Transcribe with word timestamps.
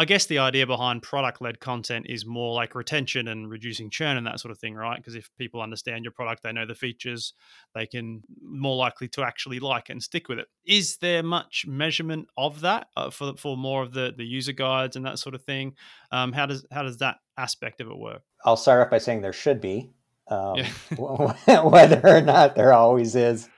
I 0.00 0.06
guess 0.06 0.24
the 0.24 0.38
idea 0.38 0.66
behind 0.66 1.02
product 1.02 1.42
led 1.42 1.60
content 1.60 2.06
is 2.08 2.24
more 2.24 2.54
like 2.54 2.74
retention 2.74 3.28
and 3.28 3.50
reducing 3.50 3.90
churn 3.90 4.16
and 4.16 4.26
that 4.26 4.40
sort 4.40 4.50
of 4.50 4.58
thing, 4.58 4.74
right? 4.74 4.96
Because 4.96 5.14
if 5.14 5.28
people 5.36 5.60
understand 5.60 6.06
your 6.06 6.12
product, 6.12 6.42
they 6.42 6.54
know 6.54 6.64
the 6.64 6.74
features, 6.74 7.34
they 7.74 7.86
can 7.86 8.22
more 8.42 8.76
likely 8.76 9.08
to 9.08 9.22
actually 9.22 9.60
like 9.60 9.90
it 9.90 9.92
and 9.92 10.02
stick 10.02 10.30
with 10.30 10.38
it. 10.38 10.46
Is 10.64 10.96
there 11.02 11.22
much 11.22 11.66
measurement 11.68 12.28
of 12.38 12.62
that 12.62 12.86
uh, 12.96 13.10
for 13.10 13.34
for 13.36 13.58
more 13.58 13.82
of 13.82 13.92
the 13.92 14.14
the 14.16 14.24
user 14.24 14.52
guides 14.52 14.96
and 14.96 15.04
that 15.04 15.18
sort 15.18 15.34
of 15.34 15.44
thing? 15.44 15.74
Um, 16.10 16.32
how 16.32 16.46
does 16.46 16.64
how 16.72 16.82
does 16.82 16.96
that 16.98 17.16
aspect 17.36 17.82
of 17.82 17.90
it 17.90 17.98
work? 17.98 18.22
I'll 18.46 18.56
start 18.56 18.80
off 18.80 18.90
by 18.90 18.96
saying 18.96 19.20
there 19.20 19.34
should 19.34 19.60
be, 19.60 19.90
um, 20.28 20.56
yeah. 20.56 20.70
whether 21.62 22.00
or 22.02 22.22
not 22.22 22.54
there 22.54 22.72
always 22.72 23.14
is. 23.14 23.50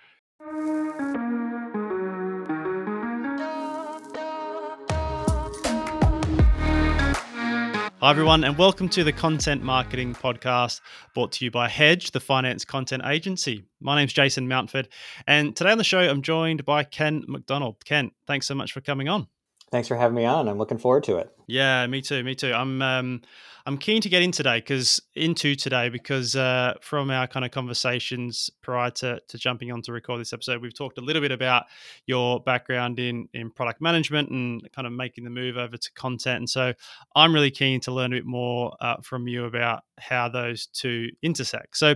Hi, 8.02 8.10
everyone, 8.10 8.42
and 8.42 8.58
welcome 8.58 8.88
to 8.88 9.04
the 9.04 9.12
Content 9.12 9.62
Marketing 9.62 10.12
Podcast 10.12 10.80
brought 11.14 11.30
to 11.34 11.44
you 11.44 11.52
by 11.52 11.68
Hedge, 11.68 12.10
the 12.10 12.18
finance 12.18 12.64
content 12.64 13.04
agency. 13.06 13.62
My 13.80 13.94
name's 13.94 14.12
Jason 14.12 14.48
Mountford, 14.48 14.88
and 15.28 15.54
today 15.54 15.70
on 15.70 15.78
the 15.78 15.84
show, 15.84 16.00
I'm 16.00 16.20
joined 16.20 16.64
by 16.64 16.82
Kent 16.82 17.28
McDonald. 17.28 17.76
Kent, 17.84 18.12
thanks 18.26 18.48
so 18.48 18.56
much 18.56 18.72
for 18.72 18.80
coming 18.80 19.08
on. 19.08 19.28
Thanks 19.72 19.88
for 19.88 19.96
having 19.96 20.14
me 20.14 20.26
on. 20.26 20.48
I'm 20.48 20.58
looking 20.58 20.76
forward 20.76 21.02
to 21.04 21.16
it. 21.16 21.34
Yeah, 21.46 21.86
me 21.86 22.02
too. 22.02 22.22
Me 22.22 22.34
too. 22.34 22.52
I'm 22.52 22.82
um, 22.82 23.22
I'm 23.64 23.78
keen 23.78 24.02
to 24.02 24.10
get 24.10 24.22
in 24.22 24.30
today 24.30 24.58
because 24.58 25.00
into 25.14 25.54
today 25.54 25.88
because 25.88 26.36
uh, 26.36 26.74
from 26.82 27.10
our 27.10 27.26
kind 27.26 27.42
of 27.42 27.52
conversations 27.52 28.50
prior 28.60 28.90
to, 28.90 29.22
to 29.26 29.38
jumping 29.38 29.72
on 29.72 29.80
to 29.82 29.92
record 29.92 30.20
this 30.20 30.34
episode, 30.34 30.60
we've 30.60 30.74
talked 30.74 30.98
a 30.98 31.00
little 31.00 31.22
bit 31.22 31.32
about 31.32 31.64
your 32.04 32.38
background 32.40 33.00
in 33.00 33.30
in 33.32 33.50
product 33.50 33.80
management 33.80 34.28
and 34.28 34.70
kind 34.72 34.86
of 34.86 34.92
making 34.92 35.24
the 35.24 35.30
move 35.30 35.56
over 35.56 35.78
to 35.78 35.92
content. 35.92 36.36
And 36.36 36.50
so 36.50 36.74
I'm 37.16 37.32
really 37.32 37.50
keen 37.50 37.80
to 37.80 37.92
learn 37.92 38.12
a 38.12 38.16
bit 38.16 38.26
more 38.26 38.76
uh, 38.78 38.96
from 39.02 39.26
you 39.26 39.46
about 39.46 39.84
how 39.98 40.28
those 40.28 40.66
two 40.66 41.08
intersect. 41.22 41.78
So 41.78 41.94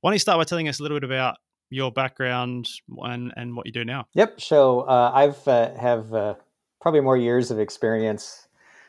why 0.00 0.10
don't 0.10 0.14
you 0.14 0.18
start 0.18 0.40
by 0.40 0.44
telling 0.44 0.68
us 0.68 0.80
a 0.80 0.82
little 0.82 0.98
bit 0.98 1.04
about 1.04 1.36
your 1.70 1.92
background 1.92 2.68
and 2.98 3.32
and 3.36 3.56
what 3.56 3.66
you 3.66 3.70
do 3.70 3.84
now? 3.84 4.08
Yep. 4.14 4.40
So 4.40 4.80
uh, 4.80 5.12
I've 5.14 5.46
uh, 5.46 5.72
have 5.76 6.12
uh, 6.12 6.34
probably 6.82 7.00
more 7.00 7.16
years 7.16 7.50
of 7.50 7.60
experience 7.60 8.48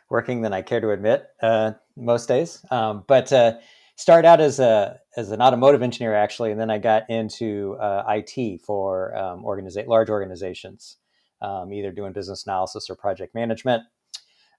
working 0.10 0.42
than 0.42 0.52
I 0.52 0.64
care 0.64 0.82
to 0.82 0.90
admit 0.90 1.28
uh, 1.42 1.74
most 1.96 2.28
days. 2.28 2.66
Um, 2.72 3.04
but 3.08 3.32
uh, 3.32 3.54
started 3.96 4.28
out 4.28 4.42
as 4.42 4.60
a 4.60 5.00
as 5.16 5.32
an 5.32 5.42
automotive 5.42 5.84
engineer 5.84 6.16
actually, 6.16 6.52
and 6.52 6.60
then 6.60 6.72
I 6.72 6.80
got 6.80 7.10
into 7.10 7.78
uh, 7.80 8.04
IT 8.10 8.62
for 8.62 9.16
um, 9.16 9.44
organiza- 9.44 9.88
large 9.88 10.10
organizations, 10.10 10.98
um, 11.42 11.72
either 11.72 11.92
doing 11.92 12.14
business 12.14 12.46
analysis 12.46 12.90
or 12.90 12.96
project 12.96 13.36
management. 13.36 13.84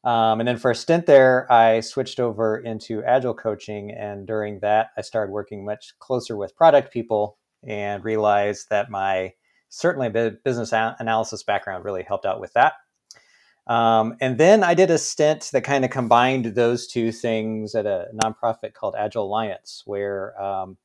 Um, 0.05 0.39
and 0.39 0.47
then 0.47 0.59
for 0.59 0.71
a 0.71 0.75
stint 0.75 1.07
there, 1.07 1.51
I 1.51 1.81
switched 1.81 2.21
over 2.21 2.59
into 2.59 3.03
agile 3.05 3.35
coaching, 3.35 3.91
and 3.91 4.27
during 4.27 4.61
that, 4.61 4.91
I 4.97 5.01
started 5.01 5.33
working 5.33 5.65
much 5.65 5.99
closer 5.99 6.37
with 6.37 6.55
product 6.55 6.93
people 6.93 7.39
and 7.67 8.05
realized 8.05 8.69
that 8.69 8.91
my 8.91 9.33
certainly 9.71 10.11
business 10.45 10.73
analysis 10.73 11.43
background 11.43 11.85
really 11.85 12.03
helped 12.03 12.27
out 12.27 12.39
with 12.39 12.53
that. 12.53 12.75
Um, 13.67 14.17
and 14.21 14.37
then 14.37 14.63
I 14.63 14.75
did 14.75 14.91
a 14.91 14.99
stint 14.99 15.51
that 15.53 15.65
kind 15.65 15.85
of 15.85 15.91
combined 15.91 16.55
those 16.55 16.87
two 16.87 17.13
things 17.13 17.75
at 17.75 17.87
a 17.87 18.09
nonprofit 18.15 18.75
called 18.75 18.95
Agile 18.99 19.25
Alliance, 19.25 19.83
where 19.87 20.41
um, 20.41 20.77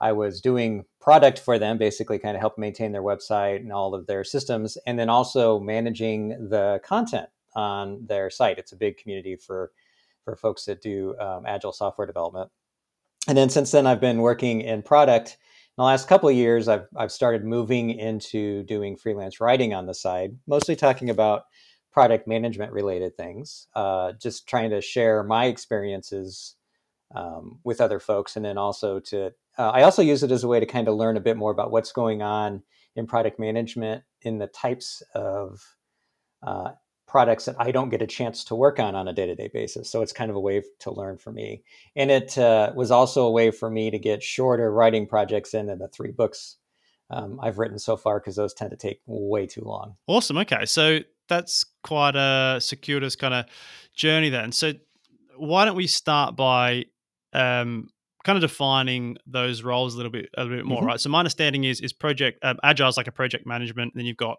I 0.00 0.12
was 0.12 0.40
doing 0.40 0.84
product 1.00 1.38
for 1.38 1.58
them, 1.58 1.78
basically 1.78 2.18
kind 2.18 2.34
of 2.34 2.40
help 2.40 2.56
maintain 2.56 2.92
their 2.92 3.02
website 3.02 3.56
and 3.56 3.72
all 3.72 3.94
of 3.94 4.06
their 4.06 4.24
systems, 4.24 4.78
and 4.86 4.98
then 4.98 5.10
also 5.10 5.60
managing 5.60 6.48
the 6.48 6.80
content 6.84 7.28
on 7.54 8.06
their 8.06 8.30
site. 8.30 8.58
It's 8.58 8.72
a 8.72 8.76
big 8.76 8.96
community 8.96 9.36
for 9.36 9.72
for 10.24 10.36
folks 10.36 10.64
that 10.66 10.80
do 10.80 11.16
um, 11.18 11.44
agile 11.46 11.72
software 11.72 12.06
development. 12.06 12.50
And 13.28 13.36
then 13.36 13.50
since 13.50 13.72
then, 13.72 13.86
I've 13.86 14.00
been 14.00 14.20
working 14.20 14.60
in 14.60 14.82
product. 14.82 15.30
In 15.30 15.82
the 15.82 15.84
last 15.84 16.08
couple 16.08 16.28
of 16.28 16.34
years, 16.34 16.66
I've 16.66 16.86
I've 16.96 17.12
started 17.12 17.44
moving 17.44 17.90
into 17.90 18.62
doing 18.64 18.96
freelance 18.96 19.40
writing 19.40 19.74
on 19.74 19.86
the 19.86 19.94
side, 19.94 20.36
mostly 20.46 20.76
talking 20.76 21.10
about 21.10 21.42
product 21.92 22.26
management 22.26 22.72
related 22.72 23.16
things, 23.16 23.68
uh, 23.74 24.12
just 24.12 24.48
trying 24.48 24.70
to 24.70 24.80
share 24.80 25.22
my 25.22 25.46
experiences 25.46 26.56
um, 27.14 27.58
with 27.64 27.80
other 27.80 28.00
folks. 28.00 28.36
And 28.36 28.44
then 28.44 28.56
also 28.56 28.98
to, 29.00 29.32
uh, 29.58 29.70
I 29.70 29.82
also 29.82 30.02
use 30.02 30.22
it 30.22 30.32
as 30.32 30.44
a 30.44 30.48
way 30.48 30.60
to 30.60 30.66
kind 30.66 30.88
of 30.88 30.96
learn 30.96 31.16
a 31.16 31.20
bit 31.20 31.36
more 31.36 31.50
about 31.50 31.70
what's 31.70 31.92
going 31.92 32.22
on 32.22 32.62
in 32.96 33.06
product 33.06 33.38
management 33.38 34.04
in 34.22 34.38
the 34.38 34.46
types 34.46 35.02
of 35.14 35.76
uh, 36.42 36.72
products 37.06 37.44
that 37.44 37.56
I 37.58 37.72
don't 37.72 37.90
get 37.90 38.00
a 38.00 38.06
chance 38.06 38.42
to 38.44 38.54
work 38.54 38.80
on 38.80 38.94
on 38.94 39.06
a 39.06 39.12
day 39.12 39.26
to 39.26 39.34
day 39.34 39.50
basis. 39.52 39.90
So 39.90 40.00
it's 40.00 40.12
kind 40.12 40.30
of 40.30 40.36
a 40.36 40.40
way 40.40 40.62
to 40.80 40.90
learn 40.90 41.18
for 41.18 41.30
me. 41.30 41.62
And 41.94 42.10
it 42.10 42.38
uh, 42.38 42.72
was 42.74 42.90
also 42.90 43.26
a 43.26 43.30
way 43.30 43.50
for 43.50 43.68
me 43.68 43.90
to 43.90 43.98
get 43.98 44.22
shorter 44.22 44.72
writing 44.72 45.06
projects 45.06 45.52
in 45.52 45.66
than 45.66 45.78
the 45.78 45.88
three 45.88 46.10
books 46.10 46.56
um, 47.10 47.38
I've 47.42 47.58
written 47.58 47.78
so 47.78 47.98
far 47.98 48.18
because 48.18 48.36
those 48.36 48.54
tend 48.54 48.70
to 48.70 48.76
take 48.76 49.02
way 49.04 49.46
too 49.46 49.60
long. 49.62 49.96
Awesome. 50.06 50.38
Okay. 50.38 50.64
So 50.64 51.00
that's 51.28 51.64
quite 51.82 52.16
a 52.16 52.58
circuitous 52.60 53.16
kind 53.16 53.34
of 53.34 53.46
journey 53.94 54.30
then. 54.30 54.52
So 54.52 54.72
why 55.36 55.64
don't 55.64 55.76
we 55.76 55.86
start 55.86 56.36
by 56.36 56.84
um, 57.32 57.88
kind 58.24 58.36
of 58.36 58.42
defining 58.42 59.16
those 59.26 59.62
roles 59.62 59.94
a 59.94 59.96
little 59.96 60.12
bit 60.12 60.28
a 60.36 60.42
little 60.42 60.58
bit 60.58 60.66
more, 60.66 60.78
mm-hmm. 60.78 60.86
right? 60.86 61.00
So 61.00 61.10
my 61.10 61.18
understanding 61.18 61.64
is 61.64 61.80
is 61.80 61.92
project 61.92 62.38
um, 62.44 62.58
agile 62.62 62.88
is 62.88 62.96
like 62.96 63.08
a 63.08 63.12
project 63.12 63.46
management, 63.46 63.92
then 63.94 64.04
you've 64.04 64.16
got 64.16 64.38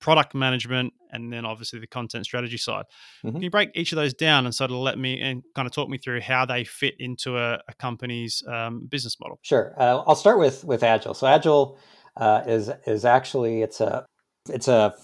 product 0.00 0.34
management, 0.34 0.92
and 1.12 1.32
then 1.32 1.46
obviously 1.46 1.78
the 1.78 1.86
content 1.86 2.24
strategy 2.24 2.56
side. 2.56 2.84
Mm-hmm. 3.24 3.36
Can 3.36 3.42
you 3.42 3.50
break 3.50 3.70
each 3.74 3.92
of 3.92 3.96
those 3.96 4.12
down 4.12 4.44
and 4.44 4.54
sort 4.54 4.70
of 4.70 4.76
let 4.78 4.98
me 4.98 5.20
and 5.20 5.42
kind 5.54 5.66
of 5.66 5.72
talk 5.72 5.88
me 5.88 5.96
through 5.96 6.20
how 6.20 6.44
they 6.44 6.64
fit 6.64 6.94
into 6.98 7.38
a, 7.38 7.60
a 7.68 7.74
company's 7.78 8.42
um, 8.48 8.86
business 8.90 9.16
model? 9.20 9.38
Sure. 9.42 9.74
Uh, 9.78 10.02
I'll 10.06 10.16
start 10.16 10.38
with 10.38 10.64
with 10.64 10.82
agile. 10.82 11.14
So 11.14 11.26
agile 11.26 11.78
uh, 12.16 12.42
is 12.46 12.70
is 12.86 13.04
actually 13.04 13.62
it's 13.62 13.80
a 13.80 14.04
it's 14.48 14.68
a 14.68 14.94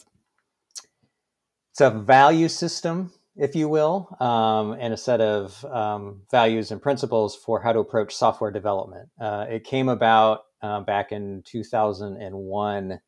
it's 1.79 1.95
a 1.95 1.97
value 1.97 2.49
system, 2.49 3.13
if 3.37 3.55
you 3.55 3.69
will, 3.69 4.09
um, 4.19 4.73
and 4.81 4.93
a 4.93 4.97
set 4.97 5.21
of 5.21 5.65
um, 5.67 6.23
values 6.29 6.73
and 6.73 6.83
principles 6.83 7.37
for 7.37 7.63
how 7.63 7.73
to 7.73 7.79
approach 7.79 8.17
software 8.17 8.51
development. 8.51 9.09
Uh, 9.21 9.47
it 9.49 9.63
came 9.63 9.89
about 9.89 10.41
uh, 10.61 10.81
back 10.81 11.13
in 11.13 11.45
2001 11.47 13.01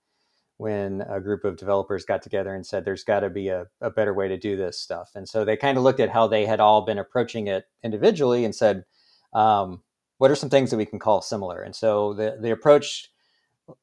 when 0.59 1.01
a 1.01 1.21
group 1.21 1.45
of 1.45 1.57
developers 1.57 2.05
got 2.05 2.23
together 2.23 2.55
and 2.55 2.65
said 2.65 2.85
there's 2.85 3.03
got 3.03 3.21
to 3.21 3.29
be 3.29 3.49
a, 3.49 3.67
a, 3.81 3.91
better 3.91 4.15
way 4.15 4.29
to 4.29 4.37
do 4.37 4.57
this 4.57 4.79
stuff. 4.79 5.11
And 5.17 5.29
so 5.29 5.45
they 5.45 5.57
kind 5.57 5.77
of 5.77 5.83
looked 5.83 5.99
at 5.99 6.11
how 6.11 6.29
they 6.29 6.47
had 6.47 6.61
all 6.61 6.83
been 6.83 6.99
approaching 6.99 7.49
it 7.49 7.65
individually 7.83 8.45
and 8.45 8.55
said, 8.55 8.85
um, 9.33 9.83
what 10.19 10.31
are 10.31 10.37
some 10.37 10.51
things 10.51 10.71
that 10.71 10.77
we 10.77 10.87
can 10.87 11.01
call 11.01 11.23
similar? 11.23 11.61
And 11.61 11.75
so 11.75 12.15
the, 12.15 12.39
the 12.41 12.53
approach 12.53 13.11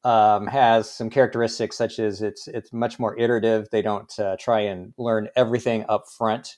um, 0.04 0.46
has 0.46 0.90
some 0.90 1.10
characteristics 1.10 1.76
such 1.76 1.98
as 1.98 2.22
it's 2.22 2.48
it's 2.48 2.72
much 2.72 2.98
more 2.98 3.18
iterative. 3.18 3.68
They 3.70 3.82
don't 3.82 4.16
uh, 4.18 4.36
try 4.38 4.60
and 4.60 4.92
learn 4.98 5.28
everything 5.36 5.84
up 5.88 6.04
front 6.08 6.56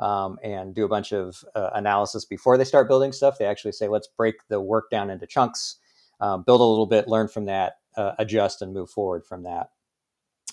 um, 0.00 0.38
and 0.42 0.74
do 0.74 0.84
a 0.84 0.88
bunch 0.88 1.12
of 1.12 1.44
uh, 1.54 1.70
analysis 1.74 2.24
before 2.24 2.58
they 2.58 2.64
start 2.64 2.88
building 2.88 3.12
stuff. 3.12 3.38
They 3.38 3.46
actually 3.46 3.72
say, 3.72 3.88
let's 3.88 4.08
break 4.08 4.34
the 4.48 4.60
work 4.60 4.90
down 4.90 5.10
into 5.10 5.26
chunks, 5.26 5.76
um, 6.20 6.42
build 6.44 6.60
a 6.60 6.64
little 6.64 6.86
bit, 6.86 7.08
learn 7.08 7.28
from 7.28 7.44
that, 7.46 7.74
uh, 7.96 8.12
adjust, 8.18 8.62
and 8.62 8.72
move 8.72 8.90
forward 8.90 9.24
from 9.24 9.44
that. 9.44 9.70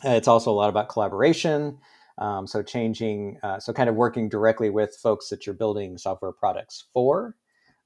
it's 0.03 0.27
also 0.27 0.51
a 0.51 0.53
lot 0.53 0.69
about 0.69 0.89
collaboration. 0.89 1.79
Um, 2.19 2.45
so 2.47 2.61
changing, 2.61 3.39
uh, 3.43 3.59
so 3.59 3.71
kind 3.71 3.89
of 3.89 3.95
working 3.95 4.29
directly 4.29 4.69
with 4.69 4.97
folks 5.01 5.29
that 5.29 5.45
you're 5.45 5.55
building 5.55 5.97
software 5.97 6.33
products 6.33 6.85
for 6.93 7.35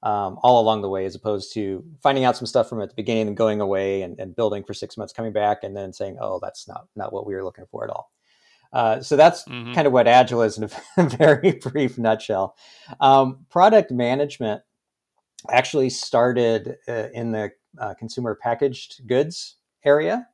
um, 0.04 0.38
all 0.42 0.60
along 0.60 0.82
the 0.82 0.88
way, 0.88 1.06
as 1.06 1.14
opposed 1.14 1.52
to 1.54 1.82
finding 2.02 2.24
out 2.24 2.36
some 2.36 2.46
stuff 2.46 2.68
from 2.68 2.80
at 2.82 2.90
the 2.90 2.94
beginning 2.94 3.26
and 3.26 3.36
going 3.36 3.60
away 3.60 4.02
and, 4.02 4.20
and, 4.20 4.36
building 4.36 4.62
for 4.62 4.74
six 4.74 4.98
months, 4.98 5.14
coming 5.14 5.32
back 5.32 5.64
and 5.64 5.74
then 5.74 5.92
saying, 5.92 6.18
"Oh, 6.20 6.38
that's 6.40 6.68
not 6.68 6.86
not 6.94 7.12
what 7.12 7.26
we 7.26 7.34
were 7.34 7.42
looking 7.42 7.64
for 7.70 7.84
at 7.84 7.90
all." 7.90 8.12
Uh, 8.72 9.00
so 9.00 9.16
that's 9.16 9.44
mm-hmm. 9.44 9.72
kind 9.72 9.86
of 9.86 9.92
what 9.92 10.06
Agile 10.06 10.42
is 10.42 10.58
in 10.58 10.64
a 10.64 11.08
very 11.16 11.52
brief 11.52 11.96
nutshell. 11.96 12.54
Um, 13.00 13.46
product 13.48 13.90
management 13.90 14.62
actually 15.50 15.90
started 15.90 16.76
uh, 16.86 17.08
in 17.14 17.32
the 17.32 17.52
uh, 17.78 17.94
consumer 17.94 18.34
packaged 18.34 19.06
goods 19.06 19.56
area, 19.84 20.26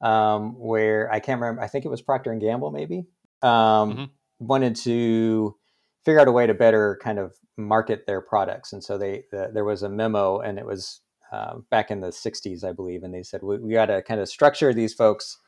um, 0.00 0.58
where 0.58 1.10
I 1.12 1.18
can't 1.18 1.40
remember. 1.40 1.60
I 1.60 1.66
think 1.66 1.84
it 1.84 1.88
was 1.88 2.02
Procter 2.02 2.30
and 2.30 2.40
Gamble, 2.40 2.70
maybe 2.70 3.06
um, 3.42 3.50
mm-hmm. 3.50 4.04
wanted 4.38 4.76
to 4.76 5.56
figure 6.04 6.20
out 6.20 6.28
a 6.28 6.32
way 6.32 6.46
to 6.46 6.54
better 6.54 6.98
kind 7.02 7.18
of 7.18 7.34
market 7.56 8.06
their 8.06 8.20
products. 8.20 8.72
And 8.72 8.82
so 8.82 8.96
they 8.98 9.24
the, 9.30 9.50
there 9.52 9.64
was 9.64 9.82
a 9.82 9.88
memo, 9.88 10.38
and 10.40 10.58
it 10.58 10.66
was 10.66 11.00
uh, 11.32 11.56
back 11.70 11.90
in 11.90 12.00
the 12.00 12.08
'60s, 12.08 12.64
I 12.64 12.72
believe, 12.72 13.02
and 13.02 13.12
they 13.12 13.22
said 13.22 13.42
we, 13.42 13.58
we 13.58 13.72
got 13.72 13.86
to 13.86 14.02
kind 14.02 14.20
of 14.20 14.28
structure 14.28 14.72
these 14.72 14.94
folks 14.94 15.38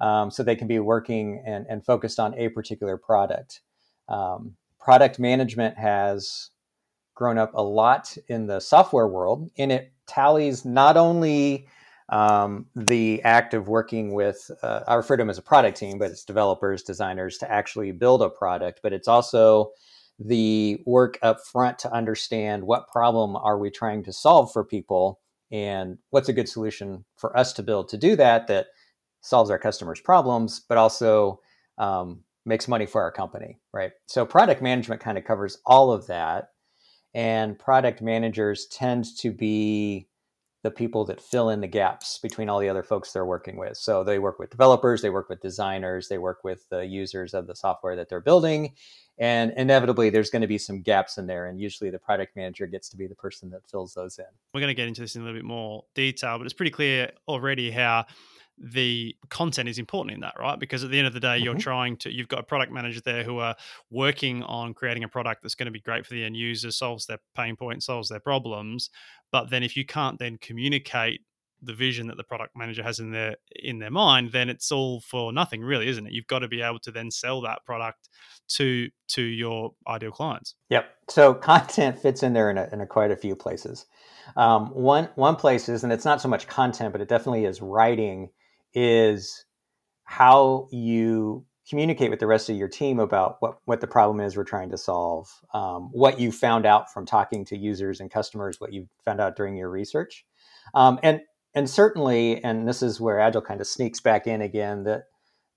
um, 0.00 0.30
so 0.30 0.42
they 0.42 0.56
can 0.56 0.68
be 0.68 0.78
working 0.78 1.42
and, 1.46 1.66
and 1.68 1.84
focused 1.84 2.18
on 2.18 2.34
a 2.38 2.48
particular 2.48 2.96
product. 2.96 3.60
Um, 4.08 4.56
product 4.80 5.18
management 5.18 5.78
has 5.78 6.50
grown 7.14 7.38
up 7.38 7.52
a 7.54 7.62
lot 7.62 8.16
in 8.28 8.46
the 8.46 8.60
software 8.60 9.08
world, 9.08 9.50
and 9.56 9.70
it 9.72 9.92
tallies 10.06 10.64
not 10.64 10.96
only 10.96 11.68
um, 12.10 12.66
the 12.76 13.22
act 13.22 13.54
of 13.54 13.68
working 13.68 14.12
with, 14.12 14.50
uh, 14.62 14.80
I 14.86 14.94
refer 14.94 15.16
to 15.16 15.22
them 15.22 15.30
as 15.30 15.38
a 15.38 15.42
product 15.42 15.78
team, 15.78 15.98
but 15.98 16.10
it's 16.10 16.24
developers, 16.24 16.82
designers 16.82 17.38
to 17.38 17.50
actually 17.50 17.92
build 17.92 18.22
a 18.22 18.28
product. 18.28 18.80
But 18.82 18.92
it's 18.92 19.08
also 19.08 19.72
the 20.18 20.82
work 20.86 21.18
up 21.22 21.40
front 21.40 21.78
to 21.80 21.92
understand 21.92 22.64
what 22.64 22.88
problem 22.88 23.36
are 23.36 23.58
we 23.58 23.70
trying 23.70 24.04
to 24.04 24.12
solve 24.12 24.52
for 24.52 24.64
people 24.64 25.20
and 25.50 25.98
what's 26.10 26.28
a 26.28 26.32
good 26.32 26.48
solution 26.48 27.04
for 27.16 27.36
us 27.36 27.52
to 27.54 27.62
build 27.62 27.88
to 27.88 27.96
do 27.96 28.16
that 28.16 28.46
that 28.48 28.66
solves 29.20 29.50
our 29.50 29.58
customers' 29.58 30.00
problems, 30.00 30.60
but 30.68 30.78
also 30.78 31.40
um, 31.78 32.20
makes 32.44 32.68
money 32.68 32.86
for 32.86 33.02
our 33.02 33.10
company, 33.10 33.58
right? 33.72 33.92
So 34.06 34.26
product 34.26 34.60
management 34.60 35.00
kind 35.00 35.16
of 35.16 35.24
covers 35.24 35.58
all 35.64 35.92
of 35.92 36.06
that. 36.08 36.50
And 37.14 37.58
product 37.58 38.02
managers 38.02 38.66
tend 38.66 39.06
to 39.18 39.30
be 39.30 40.08
the 40.64 40.70
people 40.70 41.04
that 41.04 41.20
fill 41.20 41.50
in 41.50 41.60
the 41.60 41.68
gaps 41.68 42.18
between 42.18 42.48
all 42.48 42.58
the 42.58 42.70
other 42.70 42.82
folks 42.82 43.12
they're 43.12 43.26
working 43.26 43.58
with. 43.58 43.76
So 43.76 44.02
they 44.02 44.18
work 44.18 44.38
with 44.38 44.48
developers, 44.48 45.02
they 45.02 45.10
work 45.10 45.28
with 45.28 45.42
designers, 45.42 46.08
they 46.08 46.16
work 46.16 46.42
with 46.42 46.66
the 46.70 46.86
users 46.86 47.34
of 47.34 47.46
the 47.46 47.54
software 47.54 47.94
that 47.96 48.08
they're 48.08 48.22
building. 48.22 48.72
And 49.18 49.52
inevitably, 49.58 50.08
there's 50.08 50.30
going 50.30 50.40
to 50.40 50.48
be 50.48 50.56
some 50.56 50.80
gaps 50.80 51.18
in 51.18 51.26
there. 51.26 51.46
And 51.46 51.60
usually, 51.60 51.90
the 51.90 51.98
product 51.98 52.34
manager 52.34 52.66
gets 52.66 52.88
to 52.88 52.96
be 52.96 53.06
the 53.06 53.14
person 53.14 53.50
that 53.50 53.68
fills 53.70 53.92
those 53.92 54.18
in. 54.18 54.24
We're 54.54 54.60
going 54.60 54.70
to 54.70 54.74
get 54.74 54.88
into 54.88 55.02
this 55.02 55.16
in 55.16 55.22
a 55.22 55.24
little 55.26 55.38
bit 55.38 55.44
more 55.44 55.84
detail, 55.94 56.38
but 56.38 56.46
it's 56.46 56.54
pretty 56.54 56.72
clear 56.72 57.10
already 57.28 57.70
how 57.70 58.06
the 58.58 59.16
content 59.30 59.68
is 59.68 59.78
important 59.78 60.14
in 60.14 60.20
that, 60.20 60.34
right? 60.38 60.58
Because 60.58 60.84
at 60.84 60.90
the 60.90 60.98
end 60.98 61.06
of 61.06 61.12
the 61.12 61.20
day, 61.20 61.38
you're 61.38 61.54
mm-hmm. 61.54 61.60
trying 61.60 61.96
to, 61.98 62.12
you've 62.12 62.28
got 62.28 62.38
a 62.38 62.44
product 62.44 62.72
manager 62.72 63.00
there 63.00 63.24
who 63.24 63.38
are 63.38 63.56
working 63.90 64.42
on 64.44 64.74
creating 64.74 65.04
a 65.04 65.08
product 65.08 65.42
that's 65.42 65.54
going 65.54 65.66
to 65.66 65.72
be 65.72 65.80
great 65.80 66.06
for 66.06 66.14
the 66.14 66.24
end 66.24 66.36
user, 66.36 66.70
solves 66.70 67.06
their 67.06 67.18
pain 67.34 67.56
point, 67.56 67.82
solves 67.82 68.08
their 68.08 68.20
problems. 68.20 68.90
But 69.32 69.50
then 69.50 69.62
if 69.62 69.76
you 69.76 69.84
can't 69.84 70.18
then 70.18 70.38
communicate 70.40 71.20
the 71.64 71.74
vision 71.74 72.06
that 72.08 72.16
the 72.16 72.24
product 72.24 72.56
manager 72.56 72.82
has 72.82 72.98
in 72.98 73.10
their 73.10 73.36
in 73.50 73.78
their 73.78 73.90
mind, 73.90 74.32
then 74.32 74.48
it's 74.48 74.70
all 74.70 75.00
for 75.00 75.32
nothing, 75.32 75.62
really, 75.62 75.88
isn't 75.88 76.06
it? 76.06 76.12
You've 76.12 76.26
got 76.26 76.40
to 76.40 76.48
be 76.48 76.62
able 76.62 76.78
to 76.80 76.90
then 76.90 77.10
sell 77.10 77.40
that 77.42 77.64
product 77.64 78.08
to 78.56 78.88
to 79.08 79.22
your 79.22 79.72
ideal 79.88 80.10
clients. 80.10 80.54
Yep. 80.70 80.86
So 81.08 81.34
content 81.50 81.98
fits 81.98 82.22
in 82.22 82.32
there 82.32 82.50
in 82.50 82.58
a, 82.58 82.68
in 82.72 82.80
a 82.80 82.86
quite 82.86 83.10
a 83.10 83.16
few 83.16 83.34
places. 83.34 83.86
Um, 84.36 84.68
one 84.68 85.08
one 85.14 85.36
place 85.36 85.68
is, 85.68 85.84
and 85.84 85.92
it's 85.92 86.04
not 86.04 86.20
so 86.20 86.28
much 86.28 86.46
content, 86.46 86.92
but 86.92 87.00
it 87.00 87.08
definitely 87.08 87.44
is 87.44 87.60
writing 87.60 88.30
is 88.74 89.44
how 90.04 90.68
you 90.70 91.44
communicate 91.68 92.10
with 92.10 92.20
the 92.20 92.26
rest 92.26 92.50
of 92.50 92.56
your 92.56 92.68
team 92.68 92.98
about 92.98 93.36
what, 93.40 93.56
what 93.64 93.80
the 93.80 93.86
problem 93.86 94.20
is 94.20 94.36
we're 94.36 94.44
trying 94.44 94.70
to 94.70 94.76
solve, 94.76 95.28
um, 95.54 95.88
what 95.92 96.20
you 96.20 96.30
found 96.30 96.66
out 96.66 96.92
from 96.92 97.06
talking 97.06 97.44
to 97.44 97.56
users 97.56 98.00
and 98.00 98.10
customers, 98.10 98.60
what 98.60 98.72
you 98.72 98.86
found 99.04 99.20
out 99.20 99.34
during 99.34 99.56
your 99.56 99.70
research. 99.70 100.26
Um, 100.74 100.98
and, 101.02 101.20
and 101.54 101.68
certainly, 101.70 102.42
and 102.44 102.68
this 102.68 102.82
is 102.82 103.00
where 103.00 103.18
Agile 103.18 103.40
kind 103.40 103.60
of 103.60 103.66
sneaks 103.66 104.00
back 104.00 104.26
in 104.26 104.42
again, 104.42 104.84
that 104.84 105.04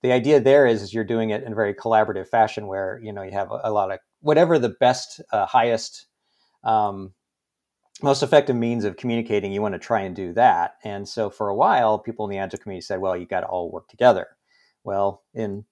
the 0.02 0.14
idea 0.14 0.40
there 0.40 0.66
is, 0.66 0.82
is 0.82 0.94
you're 0.94 1.04
doing 1.04 1.32
it 1.32 1.44
in 1.44 1.52
a 1.52 1.56
very 1.56 1.74
collaborative 1.74 2.28
fashion 2.28 2.68
where, 2.68 3.02
you 3.04 3.12
know, 3.12 3.24
you 3.24 3.32
have 3.32 3.52
a, 3.52 3.60
a 3.66 3.72
lot 3.72 3.92
of 3.92 4.00
whatever 4.22 4.58
the 4.58 4.76
best, 4.80 5.22
uh, 5.34 5.46
highest 5.46 6.06
um, 6.64 7.14
most 8.04 8.22
effective 8.22 8.56
means 8.56 8.86
of 8.86 8.98
communicating, 8.98 9.52
you 9.52 9.62
want 9.62 9.74
to 9.74 9.80
try 9.80 10.02
and 10.02 10.16
do 10.16 10.34
that. 10.34 10.76
And 10.84 11.08
so 11.08 11.30
for 11.30 11.50
a 11.50 11.56
while, 11.56 11.98
people 11.98 12.26
in 12.26 12.32
the 12.32 12.38
Agile 12.38 12.60
community 12.60 12.86
said, 12.86 13.02
well, 13.02 13.18
you 13.18 13.26
got 13.26 13.42
to 13.42 13.48
all 13.48 13.72
work 13.72 13.88
together. 13.88 14.28
Well, 14.84 15.24
in 15.34 15.66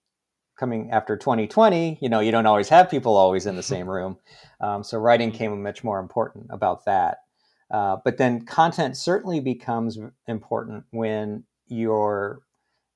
coming 0.57 0.92
after 0.92 1.18
2020, 1.18 2.00
you 2.01 2.10
know, 2.10 2.22
you 2.22 2.31
don't 2.31 2.45
always 2.45 2.69
have 2.69 2.89
people 2.89 3.16
always 3.16 3.45
in 3.45 3.56
the 3.56 3.63
same 3.75 3.89
room. 3.89 4.18
Um, 4.62 4.83
so 4.83 4.98
writing 4.98 5.30
mm-hmm. 5.30 5.38
came 5.38 5.63
much 5.63 5.83
more 5.83 6.00
important 6.00 6.48
about 6.50 6.86
that. 6.86 7.19
Uh, 7.72 7.98
but 8.04 8.18
then 8.18 8.45
content 8.45 8.95
certainly 8.95 9.39
becomes 9.39 9.98
important 10.28 10.83
when 10.92 11.44
you're 11.68 12.42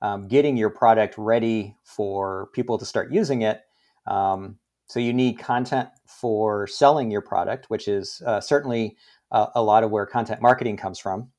um, 0.02 0.28
getting 0.28 0.56
your 0.58 0.70
product 0.70 1.16
ready 1.18 1.76
for 1.84 2.50
people 2.54 2.78
to 2.78 2.86
start 2.86 3.12
using 3.12 3.42
it. 3.42 3.62
Um, 4.08 4.58
so 4.86 5.00
you 5.00 5.14
need 5.14 5.38
content 5.38 5.90
for 6.08 6.66
selling 6.66 7.12
your 7.12 7.22
product, 7.22 7.66
which 7.70 7.88
is 7.88 8.22
uh, 8.26 8.42
certainly 8.42 8.98
uh, 9.32 9.48
a 9.56 9.62
lot 9.62 9.84
of 9.84 9.92
where 9.92 10.06
content 10.06 10.42
marketing 10.42 10.78
comes 10.78 11.00
from 11.00 11.30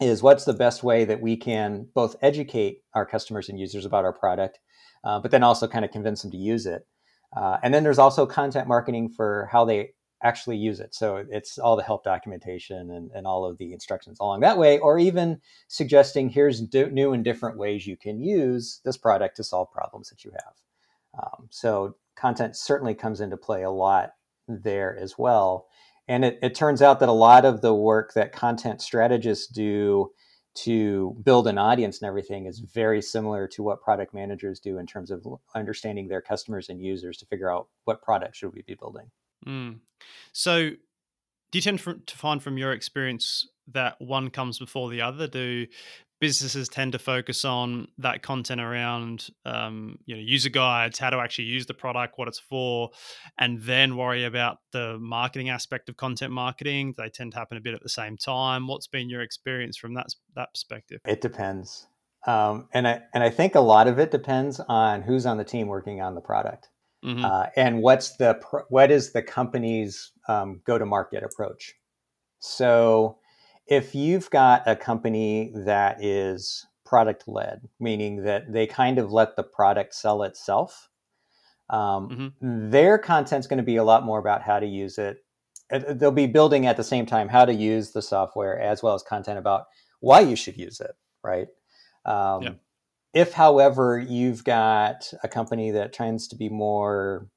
is 0.00 0.22
what's 0.22 0.44
the 0.44 0.52
best 0.52 0.82
way 0.82 1.04
that 1.04 1.20
we 1.20 1.36
can 1.36 1.88
both 1.94 2.16
educate 2.22 2.82
our 2.94 3.04
customers 3.04 3.48
and 3.48 3.58
users 3.58 3.84
about 3.84 4.04
our 4.04 4.12
product, 4.12 4.60
uh, 5.04 5.18
but 5.18 5.30
then 5.30 5.42
also 5.42 5.66
kind 5.66 5.84
of 5.84 5.90
convince 5.90 6.22
them 6.22 6.30
to 6.30 6.36
use 6.36 6.66
it. 6.66 6.86
Uh, 7.36 7.58
and 7.62 7.74
then 7.74 7.82
there's 7.82 7.98
also 7.98 8.24
content 8.24 8.68
marketing 8.68 9.08
for 9.08 9.48
how 9.50 9.64
they 9.64 9.90
actually 10.22 10.56
use 10.56 10.80
it. 10.80 10.94
So 10.94 11.24
it's 11.30 11.58
all 11.58 11.76
the 11.76 11.82
help 11.82 12.02
documentation 12.04 12.90
and, 12.90 13.10
and 13.12 13.26
all 13.26 13.44
of 13.44 13.58
the 13.58 13.72
instructions 13.72 14.18
along 14.20 14.40
that 14.40 14.58
way, 14.58 14.78
or 14.78 14.98
even 14.98 15.40
suggesting 15.68 16.28
here's 16.28 16.62
new 16.72 17.12
and 17.12 17.22
different 17.24 17.58
ways 17.58 17.86
you 17.86 17.96
can 17.96 18.20
use 18.20 18.80
this 18.84 18.96
product 18.96 19.36
to 19.36 19.44
solve 19.44 19.70
problems 19.70 20.08
that 20.08 20.24
you 20.24 20.32
have. 20.32 21.22
Um, 21.22 21.48
so 21.50 21.96
content 22.16 22.56
certainly 22.56 22.94
comes 22.94 23.20
into 23.20 23.36
play 23.36 23.62
a 23.62 23.70
lot 23.70 24.14
there 24.48 24.96
as 24.96 25.16
well. 25.18 25.68
And 26.08 26.24
it, 26.24 26.38
it 26.42 26.54
turns 26.54 26.82
out 26.82 27.00
that 27.00 27.08
a 27.08 27.12
lot 27.12 27.44
of 27.44 27.60
the 27.60 27.74
work 27.74 28.14
that 28.14 28.32
content 28.32 28.80
strategists 28.80 29.46
do 29.46 30.10
to 30.64 31.16
build 31.22 31.46
an 31.46 31.58
audience 31.58 32.00
and 32.00 32.08
everything 32.08 32.46
is 32.46 32.58
very 32.58 33.00
similar 33.00 33.46
to 33.46 33.62
what 33.62 33.80
product 33.80 34.12
managers 34.12 34.58
do 34.58 34.78
in 34.78 34.86
terms 34.86 35.10
of 35.10 35.24
understanding 35.54 36.08
their 36.08 36.20
customers 36.20 36.68
and 36.68 36.82
users 36.82 37.18
to 37.18 37.26
figure 37.26 37.52
out 37.52 37.68
what 37.84 38.02
product 38.02 38.34
should 38.34 38.52
we 38.52 38.62
be 38.62 38.74
building. 38.74 39.10
Mm. 39.46 39.78
So, 40.32 40.70
do 41.50 41.58
you 41.58 41.62
tend 41.62 41.78
to 41.78 42.16
find 42.16 42.42
from 42.42 42.58
your 42.58 42.72
experience 42.72 43.48
that 43.68 44.00
one 44.00 44.30
comes 44.30 44.58
before 44.58 44.90
the 44.90 45.00
other? 45.00 45.28
Do 45.28 45.66
businesses 46.20 46.68
tend 46.68 46.92
to 46.92 46.98
focus 46.98 47.44
on 47.44 47.88
that 47.98 48.22
content 48.22 48.60
around 48.60 49.28
um, 49.44 49.98
you 50.04 50.14
know 50.14 50.20
user 50.20 50.48
guides 50.48 50.98
how 50.98 51.10
to 51.10 51.18
actually 51.18 51.44
use 51.44 51.66
the 51.66 51.74
product 51.74 52.14
what 52.16 52.28
it's 52.28 52.38
for 52.38 52.90
and 53.38 53.62
then 53.62 53.96
worry 53.96 54.24
about 54.24 54.58
the 54.72 54.98
marketing 54.98 55.48
aspect 55.48 55.88
of 55.88 55.96
content 55.96 56.32
marketing. 56.32 56.94
They 56.96 57.08
tend 57.08 57.32
to 57.32 57.38
happen 57.38 57.56
a 57.56 57.60
bit 57.60 57.74
at 57.74 57.82
the 57.82 57.88
same 57.88 58.16
time. 58.16 58.66
What's 58.66 58.86
been 58.86 59.08
your 59.08 59.22
experience 59.22 59.76
from 59.76 59.94
that 59.94 60.06
that 60.34 60.50
perspective? 60.52 61.00
It 61.06 61.20
depends. 61.20 61.86
Um, 62.26 62.68
and 62.74 62.88
i 62.88 63.00
and 63.14 63.22
i 63.22 63.30
think 63.30 63.54
a 63.54 63.60
lot 63.60 63.86
of 63.86 64.00
it 64.00 64.10
depends 64.10 64.58
on 64.58 65.02
who's 65.02 65.24
on 65.24 65.38
the 65.38 65.44
team 65.44 65.68
working 65.68 66.00
on 66.00 66.16
the 66.16 66.20
product 66.20 66.68
mm-hmm. 67.04 67.24
uh, 67.24 67.46
and 67.56 67.82
what's 67.82 68.16
the 68.16 68.40
what 68.68 68.90
is 68.90 69.12
the 69.12 69.22
company's 69.22 70.12
um, 70.28 70.60
go 70.64 70.78
to 70.78 70.86
market 70.86 71.22
approach. 71.22 71.74
So 72.40 73.18
if 73.68 73.94
you've 73.94 74.30
got 74.30 74.62
a 74.66 74.74
company 74.74 75.52
that 75.54 76.02
is 76.02 76.66
product 76.84 77.28
led, 77.28 77.68
meaning 77.78 78.24
that 78.24 78.50
they 78.52 78.66
kind 78.66 78.98
of 78.98 79.12
let 79.12 79.36
the 79.36 79.42
product 79.42 79.94
sell 79.94 80.22
itself, 80.22 80.88
um, 81.70 82.08
mm-hmm. 82.40 82.70
their 82.70 82.98
content's 82.98 83.46
going 83.46 83.58
to 83.58 83.62
be 83.62 83.76
a 83.76 83.84
lot 83.84 84.04
more 84.04 84.18
about 84.18 84.42
how 84.42 84.58
to 84.58 84.66
use 84.66 84.96
it. 84.96 85.18
They'll 85.70 86.10
be 86.10 86.26
building 86.26 86.64
at 86.64 86.78
the 86.78 86.84
same 86.84 87.04
time 87.04 87.28
how 87.28 87.44
to 87.44 87.52
use 87.52 87.92
the 87.92 88.00
software 88.00 88.58
as 88.58 88.82
well 88.82 88.94
as 88.94 89.02
content 89.02 89.38
about 89.38 89.66
why 90.00 90.20
you 90.20 90.34
should 90.34 90.56
use 90.56 90.80
it, 90.80 90.92
right? 91.22 91.48
Um, 92.06 92.42
yeah. 92.42 92.50
If, 93.12 93.32
however, 93.32 93.98
you've 93.98 94.44
got 94.44 95.12
a 95.22 95.28
company 95.28 95.70
that 95.72 95.92
tends 95.92 96.28
to 96.28 96.36
be 96.36 96.48
more 96.48 97.28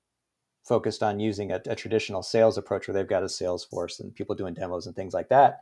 focused 0.64 1.04
on 1.04 1.20
using 1.20 1.52
a, 1.52 1.62
a 1.66 1.76
traditional 1.76 2.24
sales 2.24 2.58
approach 2.58 2.88
where 2.88 2.94
they've 2.94 3.08
got 3.08 3.24
a 3.24 3.30
sales 3.30 3.66
force 3.66 4.00
and 4.00 4.16
people 4.16 4.36
doing 4.36 4.54
demos 4.54 4.86
and 4.86 4.96
things 4.96 5.14
like 5.14 5.30
that, 5.30 5.62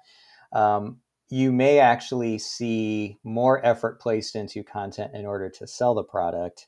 um, 0.53 0.97
you 1.29 1.51
may 1.51 1.79
actually 1.79 2.39
see 2.39 3.17
more 3.23 3.63
effort 3.65 4.01
placed 4.01 4.35
into 4.35 4.63
content 4.63 5.11
in 5.13 5.25
order 5.25 5.49
to 5.49 5.67
sell 5.67 5.93
the 5.93 6.03
product. 6.03 6.67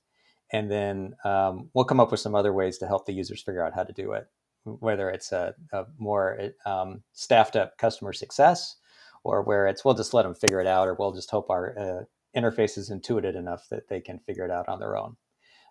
And 0.53 0.69
then 0.69 1.15
um, 1.23 1.69
we'll 1.73 1.85
come 1.85 2.00
up 2.00 2.11
with 2.11 2.19
some 2.19 2.35
other 2.35 2.53
ways 2.53 2.77
to 2.79 2.88
help 2.88 3.05
the 3.05 3.13
users 3.13 3.41
figure 3.41 3.65
out 3.65 3.73
how 3.73 3.83
to 3.83 3.93
do 3.93 4.11
it, 4.11 4.27
whether 4.65 5.09
it's 5.09 5.31
a, 5.31 5.55
a 5.73 5.85
more 5.97 6.51
um, 6.65 7.03
staffed 7.13 7.55
up 7.55 7.77
customer 7.77 8.13
success 8.13 8.75
or 9.23 9.41
where 9.43 9.67
it's 9.67 9.85
we'll 9.85 9.93
just 9.93 10.13
let 10.13 10.23
them 10.23 10.35
figure 10.35 10.59
it 10.59 10.67
out 10.67 10.88
or 10.88 10.93
we'll 10.93 11.13
just 11.13 11.31
hope 11.31 11.50
our 11.50 11.77
uh, 11.77 12.39
interface 12.39 12.77
is 12.77 12.89
intuitive 12.89 13.35
enough 13.35 13.67
that 13.69 13.88
they 13.88 14.01
can 14.01 14.19
figure 14.19 14.45
it 14.45 14.51
out 14.51 14.67
on 14.67 14.79
their 14.79 14.97
own. 14.97 15.15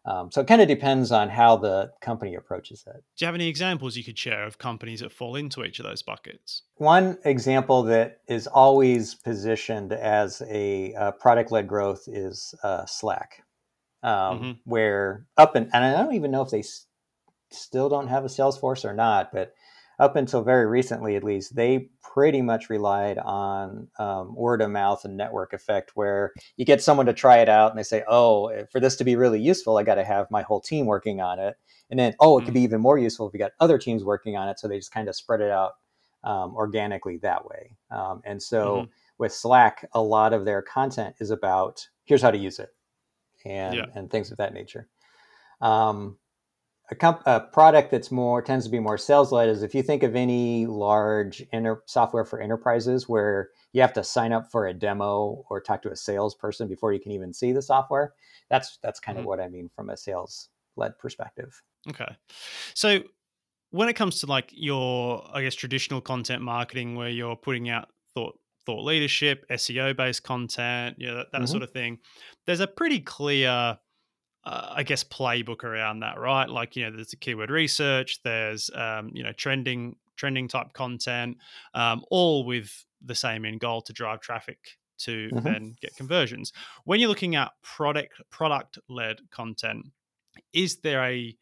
Um, 0.07 0.30
so 0.30 0.40
it 0.40 0.47
kind 0.47 0.62
of 0.62 0.69
depends 0.69 1.12
on 1.12 1.28
how 1.28 1.57
the 1.57 1.92
company 2.00 2.35
approaches 2.35 2.85
it. 2.87 3.04
Do 3.16 3.25
you 3.25 3.26
have 3.26 3.35
any 3.35 3.49
examples 3.49 3.97
you 3.97 4.04
could 4.04 4.19
share 4.19 4.45
of 4.45 4.57
companies 4.57 5.00
that 5.00 5.12
fall 5.12 5.37
into 5.37 5.62
each 5.62 5.78
of 5.78 5.85
those 5.85 6.02
buckets? 6.02 6.62
One 6.76 7.19
example 7.25 7.83
that 7.85 8.21
is 8.26 8.47
always 8.47 9.14
positioned 9.14 9.92
as 9.92 10.42
a 10.49 10.95
uh, 10.95 11.11
product 11.12 11.52
led 11.52 11.69
growth 11.69 12.04
is 12.07 12.54
uh, 12.62 12.87
Slack, 12.87 13.42
um, 14.02 14.12
mm-hmm. 14.12 14.50
where 14.64 15.26
up 15.37 15.54
and, 15.54 15.69
and 15.73 15.85
I 15.85 16.02
don't 16.02 16.14
even 16.14 16.30
know 16.30 16.42
if 16.42 16.50
they 16.50 16.61
s- 16.61 16.87
still 17.50 17.90
don't 17.90 18.09
have 18.09 18.25
a 18.25 18.28
Salesforce 18.28 18.87
or 18.87 18.95
not, 18.95 19.33
but 19.33 19.52
up 20.00 20.16
until 20.16 20.42
very 20.42 20.66
recently, 20.66 21.14
at 21.14 21.23
least, 21.23 21.54
they 21.54 21.90
pretty 22.02 22.40
much 22.40 22.71
relied 22.71 23.19
on 23.19 23.87
um, 23.99 24.35
word 24.35 24.62
of 24.62 24.71
mouth 24.71 25.04
and 25.04 25.14
network 25.14 25.52
effect, 25.52 25.92
where 25.95 26.33
you 26.57 26.64
get 26.64 26.83
someone 26.83 27.04
to 27.04 27.12
try 27.12 27.38
it 27.38 27.50
out 27.50 27.71
and 27.71 27.78
they 27.78 27.85
say, 27.85 28.02
"Oh, 28.09 28.49
eh, 28.49 28.64
for 28.73 28.80
this 28.80 28.97
to 28.97 29.04
be 29.04 29.14
really 29.14 29.40
useful, 29.40 29.76
I 29.76 29.83
got 29.83 29.97
to 29.97 30.04
have 30.04 30.30
my 30.30 30.40
whole 30.40 30.61
team 30.61 30.87
working 30.87 31.21
on 31.21 31.38
it." 31.38 31.57
And 31.90 32.00
then, 32.00 32.14
"Oh, 32.19 32.37
it 32.37 32.40
mm-hmm. 32.40 32.47
could 32.47 32.54
be 32.54 32.62
even 32.62 32.80
more 32.80 32.99
useful 32.99 33.26
if 33.26 33.35
we 33.35 33.38
got 33.38 33.52
other 33.61 33.76
teams 33.76 34.02
working 34.02 34.37
on 34.37 34.49
it." 34.49 34.59
So 34.59 34.69
they 34.69 34.78
just 34.78 34.90
kind 34.90 35.09
of 35.09 35.14
spread 35.14 35.42
it 35.42 35.50
out 35.50 35.73
um, 36.25 36.54
organically 36.54 37.19
that 37.19 37.45
way. 37.45 37.76
Um, 37.90 38.23
and 38.25 38.42
so 38.42 38.76
mm-hmm. 38.76 38.90
with 39.19 39.35
Slack, 39.35 39.87
a 39.92 40.00
lot 40.00 40.33
of 40.33 40.47
their 40.47 40.62
content 40.62 41.16
is 41.21 41.30
about 41.30 41.87
here's 42.04 42.23
how 42.23 42.30
to 42.30 42.38
use 42.38 42.59
it 42.59 42.71
and 43.45 43.76
yeah. 43.76 43.87
and 43.95 44.11
things 44.11 44.30
of 44.30 44.38
that 44.38 44.54
nature. 44.54 44.88
Um, 45.61 46.16
a, 46.91 46.95
comp- 46.95 47.23
a, 47.27 47.41
product 47.41 47.91
that's 47.91 48.11
more 48.11 48.43
tends 48.43 48.65
to 48.65 48.71
be 48.71 48.79
more 48.79 48.99
sales 48.99 49.33
led 49.33 49.49
is 49.49 49.63
if 49.63 49.75
you 49.75 49.83
think 49.83 50.03
of 50.03 50.17
any 50.17 50.67
large 50.67 51.43
inter- 51.53 51.83
software 51.87 52.25
for 52.25 52.41
enterprises 52.41 53.09
where 53.09 53.51
you 53.73 53.81
have 53.81 53.93
to 53.93 54.05
sign 54.05 54.33
up 54.33 54.51
for 54.51 54.67
a 54.67 54.75
demo 54.75 55.45
or 55.49 55.61
talk 55.61 55.83
to 55.83 55.91
a 55.91 55.97
salesperson 55.97 56.69
before 56.69 56.93
you 56.93 57.01
can 57.01 57.13
even 57.13 57.33
see 57.33 57.53
the 57.53 57.63
software. 57.63 58.13
That's 58.49 58.79
that's 58.83 59.01
kind 59.01 59.17
mm-hmm. 59.17 59.23
of 59.23 59.27
what 59.27 59.41
I 59.41 59.49
mean 59.49 59.71
from 59.75 59.91
a 59.91 59.97
sales 59.97 60.49
led 60.77 60.99
perspective. 60.99 61.63
Okay, 61.89 62.17
so 62.75 63.01
when 63.71 63.89
it 63.89 63.95
comes 63.95 64.21
to 64.21 64.27
like 64.27 64.51
your 64.53 65.25
i 65.33 65.43
guess 65.43 65.55
traditional 65.55 66.01
content 66.01 66.43
marketing 66.43 66.95
where 66.95 67.09
you're 67.09 67.37
putting 67.37 67.69
out 67.69 67.89
thought 68.15 68.39
thought 68.67 68.85
leadership 68.85 69.47
seo 69.53 69.97
based 69.97 70.23
content 70.23 70.97
you 70.99 71.07
know 71.07 71.17
that, 71.17 71.33
that 71.33 71.39
mm-hmm. 71.39 71.47
sort 71.47 71.63
of 71.63 71.71
thing 71.71 71.99
there's 72.47 72.61
a 72.61 72.67
pretty 72.67 73.01
clear 73.01 73.79
uh, 74.45 74.73
i 74.75 74.83
guess 74.83 75.05
playbook 75.05 75.65
around 75.65 76.01
that 76.01 76.19
right 76.19 76.49
like 76.49 76.77
you 76.77 76.85
know 76.85 76.95
there's 76.95 77.13
a 77.13 77.17
keyword 77.17 77.51
research 77.51 78.21
there's 78.23 78.71
um, 78.75 79.11
you 79.13 79.23
know 79.23 79.33
trending 79.33 79.97
trending 80.17 80.49
type 80.49 80.73
content 80.73 81.37
um, 81.75 82.03
all 82.11 82.45
with 82.45 82.85
the 83.05 83.15
same 83.15 83.45
end 83.45 83.61
goal 83.61 83.81
to 83.81 83.93
drive 83.93 84.21
traffic 84.21 84.59
to 84.99 85.29
mm-hmm. 85.29 85.45
then 85.45 85.77
get 85.81 85.95
conversions 85.97 86.53
when 86.85 87.01
you're 87.01 87.09
looking 87.09 87.37
at 87.37 87.53
product 87.63 88.13
product 88.31 88.79
led 88.89 89.19
content 89.31 89.87
is 90.53 90.77
there 90.79 91.03
a 91.05 91.37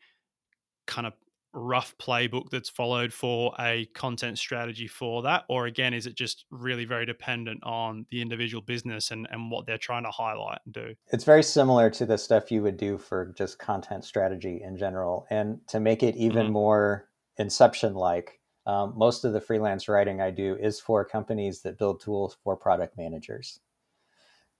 kind 0.87 1.07
of 1.07 1.13
rough 1.53 1.97
playbook 1.99 2.51
that's 2.51 2.69
followed 2.69 3.13
for 3.13 3.55
a 3.59 3.87
content 3.95 4.39
strategy 4.39 4.87
for 4.87 5.23
that? 5.23 5.45
Or 5.49 5.67
again 5.67 5.95
is 5.95 6.07
it 6.07 6.15
just 6.15 6.45
really 6.51 6.85
very 6.85 7.07
dependent 7.07 7.63
on 7.65 8.07
the 8.11 8.21
individual 8.21 8.63
business 8.63 9.11
and, 9.11 9.27
and 9.31 9.51
what 9.51 9.67
they're 9.67 9.79
trying 9.79 10.05
to 10.05 10.11
highlight 10.11 10.61
and 10.65 10.75
do? 10.75 10.95
It's 11.13 11.25
very 11.25 11.43
similar 11.43 11.91
to 11.91 12.07
the 12.07 12.19
stuff 12.19 12.51
you 12.51 12.63
would 12.63 12.77
do 12.77 12.99
for 12.99 13.33
just 13.37 13.59
content 13.59 14.05
strategy 14.05 14.61
in 14.63 14.77
general. 14.77 15.27
And 15.31 15.61
to 15.69 15.81
make 15.81 16.03
it 16.03 16.17
even 16.17 16.45
mm-hmm. 16.45 16.53
more 16.53 17.09
inception 17.39 17.95
like 17.95 18.41
um, 18.67 18.93
most 18.97 19.25
of 19.25 19.33
the 19.33 19.41
freelance 19.41 19.89
writing 19.89 20.21
i 20.21 20.31
do 20.31 20.57
is 20.61 20.81
for 20.81 21.05
companies 21.05 21.63
that 21.63 21.79
build 21.79 22.01
tools 22.01 22.37
for 22.43 22.57
product 22.57 22.99
managers 22.99 23.61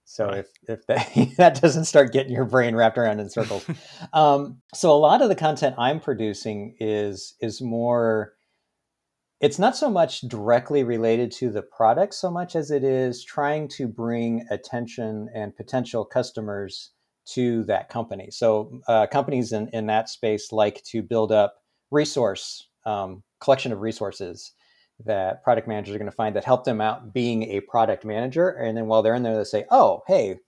so 0.09 0.25
right. 0.25 0.39
if 0.39 0.49
if 0.67 0.87
that, 0.87 1.33
that 1.37 1.61
doesn't 1.61 1.85
start 1.85 2.11
getting 2.11 2.33
your 2.33 2.45
brain 2.45 2.75
wrapped 2.75 2.97
around 2.97 3.19
in 3.19 3.29
circles, 3.29 3.63
um, 4.13 4.59
so 4.73 4.91
a 4.91 4.97
lot 4.97 5.21
of 5.21 5.29
the 5.29 5.35
content 5.35 5.75
I'm 5.77 5.99
producing 5.99 6.75
is 6.79 7.35
is 7.39 7.61
more. 7.61 8.33
It's 9.39 9.59
not 9.59 9.77
so 9.77 9.89
much 9.89 10.21
directly 10.21 10.83
related 10.83 11.31
to 11.33 11.49
the 11.49 11.61
product 11.61 12.13
so 12.13 12.29
much 12.29 12.57
as 12.57 12.71
it 12.71 12.83
is 12.83 13.23
trying 13.23 13.69
to 13.69 13.87
bring 13.87 14.45
attention 14.49 15.29
and 15.33 15.55
potential 15.55 16.03
customers 16.03 16.91
to 17.27 17.63
that 17.65 17.87
company. 17.87 18.31
So 18.31 18.81
uh, 18.89 19.07
companies 19.07 19.53
in, 19.53 19.69
in 19.71 19.85
that 19.85 20.09
space 20.09 20.51
like 20.51 20.83
to 20.85 21.01
build 21.01 21.31
up 21.31 21.53
resource 21.89 22.67
um, 22.85 23.23
collection 23.39 23.71
of 23.71 23.79
resources 23.79 24.51
that 25.05 25.43
product 25.43 25.67
managers 25.67 25.95
are 25.95 25.99
going 25.99 26.11
to 26.11 26.15
find 26.15 26.35
that 26.35 26.43
help 26.43 26.65
them 26.65 26.81
out 26.81 27.13
being 27.13 27.43
a 27.43 27.61
product 27.61 28.03
manager. 28.03 28.49
And 28.49 28.75
then 28.77 28.87
while 28.87 29.01
they're 29.01 29.15
in 29.15 29.23
there, 29.23 29.37
they 29.37 29.43
say, 29.43 29.65
oh, 29.71 30.01
hey, 30.07 30.39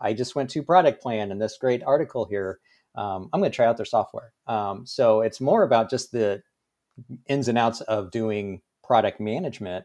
I 0.00 0.12
just 0.12 0.34
went 0.34 0.50
to 0.50 0.62
ProductPlan 0.62 1.30
and 1.30 1.40
this 1.40 1.58
great 1.58 1.82
article 1.82 2.24
here. 2.24 2.60
Um, 2.94 3.28
I'm 3.32 3.40
going 3.40 3.50
to 3.50 3.56
try 3.56 3.66
out 3.66 3.76
their 3.76 3.86
software. 3.86 4.32
Um, 4.46 4.86
so 4.86 5.20
it's 5.20 5.40
more 5.40 5.62
about 5.62 5.90
just 5.90 6.12
the 6.12 6.42
ins 7.26 7.48
and 7.48 7.58
outs 7.58 7.80
of 7.82 8.10
doing 8.10 8.62
product 8.82 9.20
management 9.20 9.84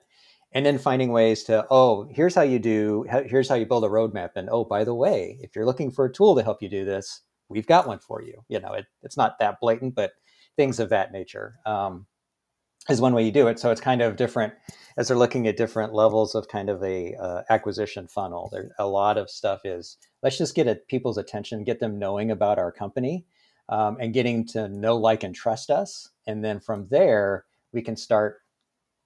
and 0.52 0.66
then 0.66 0.78
finding 0.78 1.12
ways 1.12 1.44
to, 1.44 1.66
oh, 1.70 2.08
here's 2.12 2.36
how 2.36 2.42
you 2.42 2.60
do, 2.60 3.06
here's 3.26 3.50
how 3.50 3.56
you 3.56 3.66
build 3.66 3.84
a 3.84 3.90
roadmap. 3.90 4.32
And 4.36 4.50
oh, 4.52 4.64
by 4.64 4.84
the 4.84 4.96
way, 4.96 5.38
if 5.42 5.56
you're 5.56 5.66
looking 5.66 5.92
for 5.92 6.06
a 6.06 6.12
tool 6.12 6.36
to 6.36 6.44
help 6.44 6.62
you 6.62 6.70
do 6.70 6.86
this, 6.86 7.22
we've 7.50 7.68
got 7.68 7.88
one 7.88 8.00
for 8.00 8.22
you. 8.22 8.44
You 8.48 8.60
know, 8.60 8.74
it, 8.74 8.86
it's 9.04 9.18
not 9.18 9.38
that 9.40 9.60
blatant, 9.60 9.96
but 9.96 10.14
things 10.56 10.80
of 10.80 10.90
that 10.90 11.12
nature. 11.12 11.56
Um, 11.66 12.08
is 12.90 13.02
one 13.02 13.14
way 13.14 13.24
you 13.24 13.32
do 13.32 13.48
it. 13.48 13.60
So 13.60 13.72
it's 13.72 13.82
kind 13.82 14.02
of 14.02 14.16
different 14.16 14.54
as 14.98 15.08
they're 15.08 15.18
looking 15.18 15.48
at 15.48 15.58
different 15.58 15.94
levels 15.94 16.36
of 16.36 16.48
kind 16.48 16.70
of 16.70 16.84
a 16.84 17.16
uh, 17.16 17.44
acquisition 17.50 18.08
funnel. 18.08 18.50
There, 18.52 18.72
a 18.78 18.88
lot 18.88 19.18
of 19.18 19.30
stuff 19.30 19.62
is 19.64 19.98
let's 20.24 20.38
just 20.38 20.56
get 20.56 20.68
at 20.68 20.88
people's 20.88 21.18
attention, 21.18 21.64
get 21.64 21.80
them 21.80 22.00
knowing 22.00 22.32
about 22.32 22.60
our 22.60 22.72
company, 22.72 23.26
um, 23.70 23.98
and 24.00 24.14
getting 24.14 24.46
to 24.48 24.68
know, 24.68 24.98
like, 24.98 25.24
and 25.24 25.34
trust 25.34 25.70
us. 25.70 26.10
And 26.28 26.44
then 26.44 26.60
from 26.60 26.88
there, 26.90 27.46
we 27.72 27.82
can 27.82 27.96
start 27.96 28.42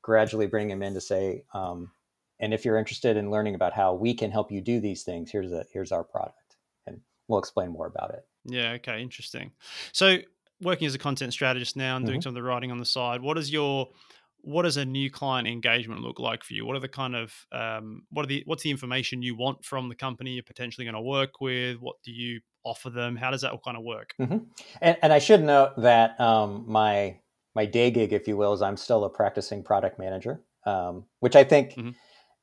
gradually 0.02 0.48
bringing 0.48 0.70
them 0.70 0.84
in 0.84 0.94
to 0.94 1.02
say, 1.02 1.44
um, 1.54 1.92
and 2.40 2.54
if 2.54 2.66
you're 2.66 2.78
interested 2.78 3.16
in 3.16 3.30
learning 3.30 3.56
about 3.56 3.74
how 3.74 3.94
we 3.94 4.14
can 4.14 4.32
help 4.32 4.52
you 4.52 4.62
do 4.62 4.80
these 4.80 5.04
things, 5.04 5.32
here's 5.32 5.52
a 5.52 5.66
here's 5.72 5.92
our 5.92 6.04
product, 6.04 6.58
and 6.88 7.00
we'll 7.28 7.40
explain 7.40 7.70
more 7.70 7.88
about 7.88 8.14
it. 8.14 8.26
Yeah. 8.46 8.72
Okay. 8.74 9.02
Interesting. 9.02 9.52
So 9.92 10.18
working 10.64 10.88
as 10.88 10.96
a 10.96 11.00
content 11.00 11.34
strategist 11.34 11.76
now 11.76 11.96
and 11.96 12.06
doing 12.06 12.20
mm-hmm. 12.20 12.24
some 12.24 12.32
of 12.32 12.36
the 12.36 12.44
writing 12.44 12.72
on 12.72 12.80
the 12.80 12.86
side, 12.86 13.22
what 13.22 13.38
is 13.38 13.52
your 13.52 13.90
what 14.44 14.64
does 14.64 14.76
a 14.76 14.84
new 14.84 15.10
client 15.10 15.48
engagement 15.48 16.02
look 16.02 16.20
like 16.20 16.44
for 16.44 16.54
you? 16.54 16.66
What 16.66 16.76
are 16.76 16.82
the 16.82 16.90
kind 16.90 17.16
of 17.16 17.34
um, 17.54 18.04
what 18.10 18.24
are 18.24 18.28
the 18.28 18.44
what's 18.46 18.64
the 18.64 18.72
information 18.72 19.22
you 19.22 19.36
want 19.36 19.64
from 19.64 19.88
the 19.88 19.96
company 19.96 20.32
you're 20.32 20.44
potentially 20.44 20.86
going 20.86 20.96
to 20.96 21.02
work 21.02 21.40
with? 21.40 21.78
What 21.78 21.96
do 22.04 22.12
you 22.12 22.42
offer 22.66 22.90
them? 22.90 23.16
How 23.16 23.32
does 23.32 23.42
that 23.42 23.52
all 23.52 23.62
kind 23.64 23.78
of 23.78 23.84
work? 23.84 24.14
Mm-hmm. 24.20 24.40
And, 24.82 24.98
and, 25.02 25.14
I 25.14 25.20
should 25.20 25.44
note 25.44 25.74
that 25.78 26.20
um, 26.20 26.66
my 26.68 27.20
my 27.56 27.66
day 27.66 27.90
gig, 27.90 28.12
if 28.12 28.28
you 28.28 28.36
will, 28.36 28.54
is 28.54 28.62
I'm 28.62 28.78
still 28.78 29.06
a 29.06 29.10
practicing 29.10 29.64
product 29.64 29.98
manager, 29.98 30.42
um, 30.66 31.06
which 31.22 31.38
I 31.38 31.46
think 31.46 31.72
mm-hmm. 31.72 31.92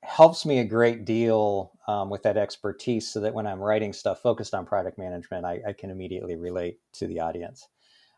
helps 0.02 0.46
me 0.46 0.60
a 0.60 0.64
great 0.64 1.04
deal 1.04 1.72
um, 1.86 2.08
with 2.08 2.22
that 2.22 2.38
expertise, 2.38 3.08
so 3.08 3.20
that 3.20 3.34
when 3.34 3.46
I'm 3.46 3.60
writing 3.60 3.92
stuff 3.92 4.22
focused 4.22 4.54
on 4.54 4.64
product 4.64 4.98
management, 4.98 5.44
I, 5.44 5.60
I 5.68 5.72
can 5.74 5.90
immediately 5.90 6.36
relate 6.36 6.78
to 6.94 7.06
the 7.06 7.20
audience. 7.20 7.68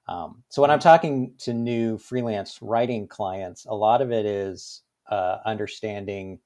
Um, 0.09 0.43
so 0.49 0.63
when 0.63 0.71
I'm 0.71 0.81
talking 0.81 1.35
to 1.39 1.53
new 1.53 1.99
freelance 1.99 2.59
writing 2.61 3.07
clients, 3.07 3.65
a 3.67 3.75
lot 3.75 4.03
of 4.03 4.11
it 4.11 4.27
is 4.27 4.83
uh, 5.11 5.39
understanding 5.47 6.41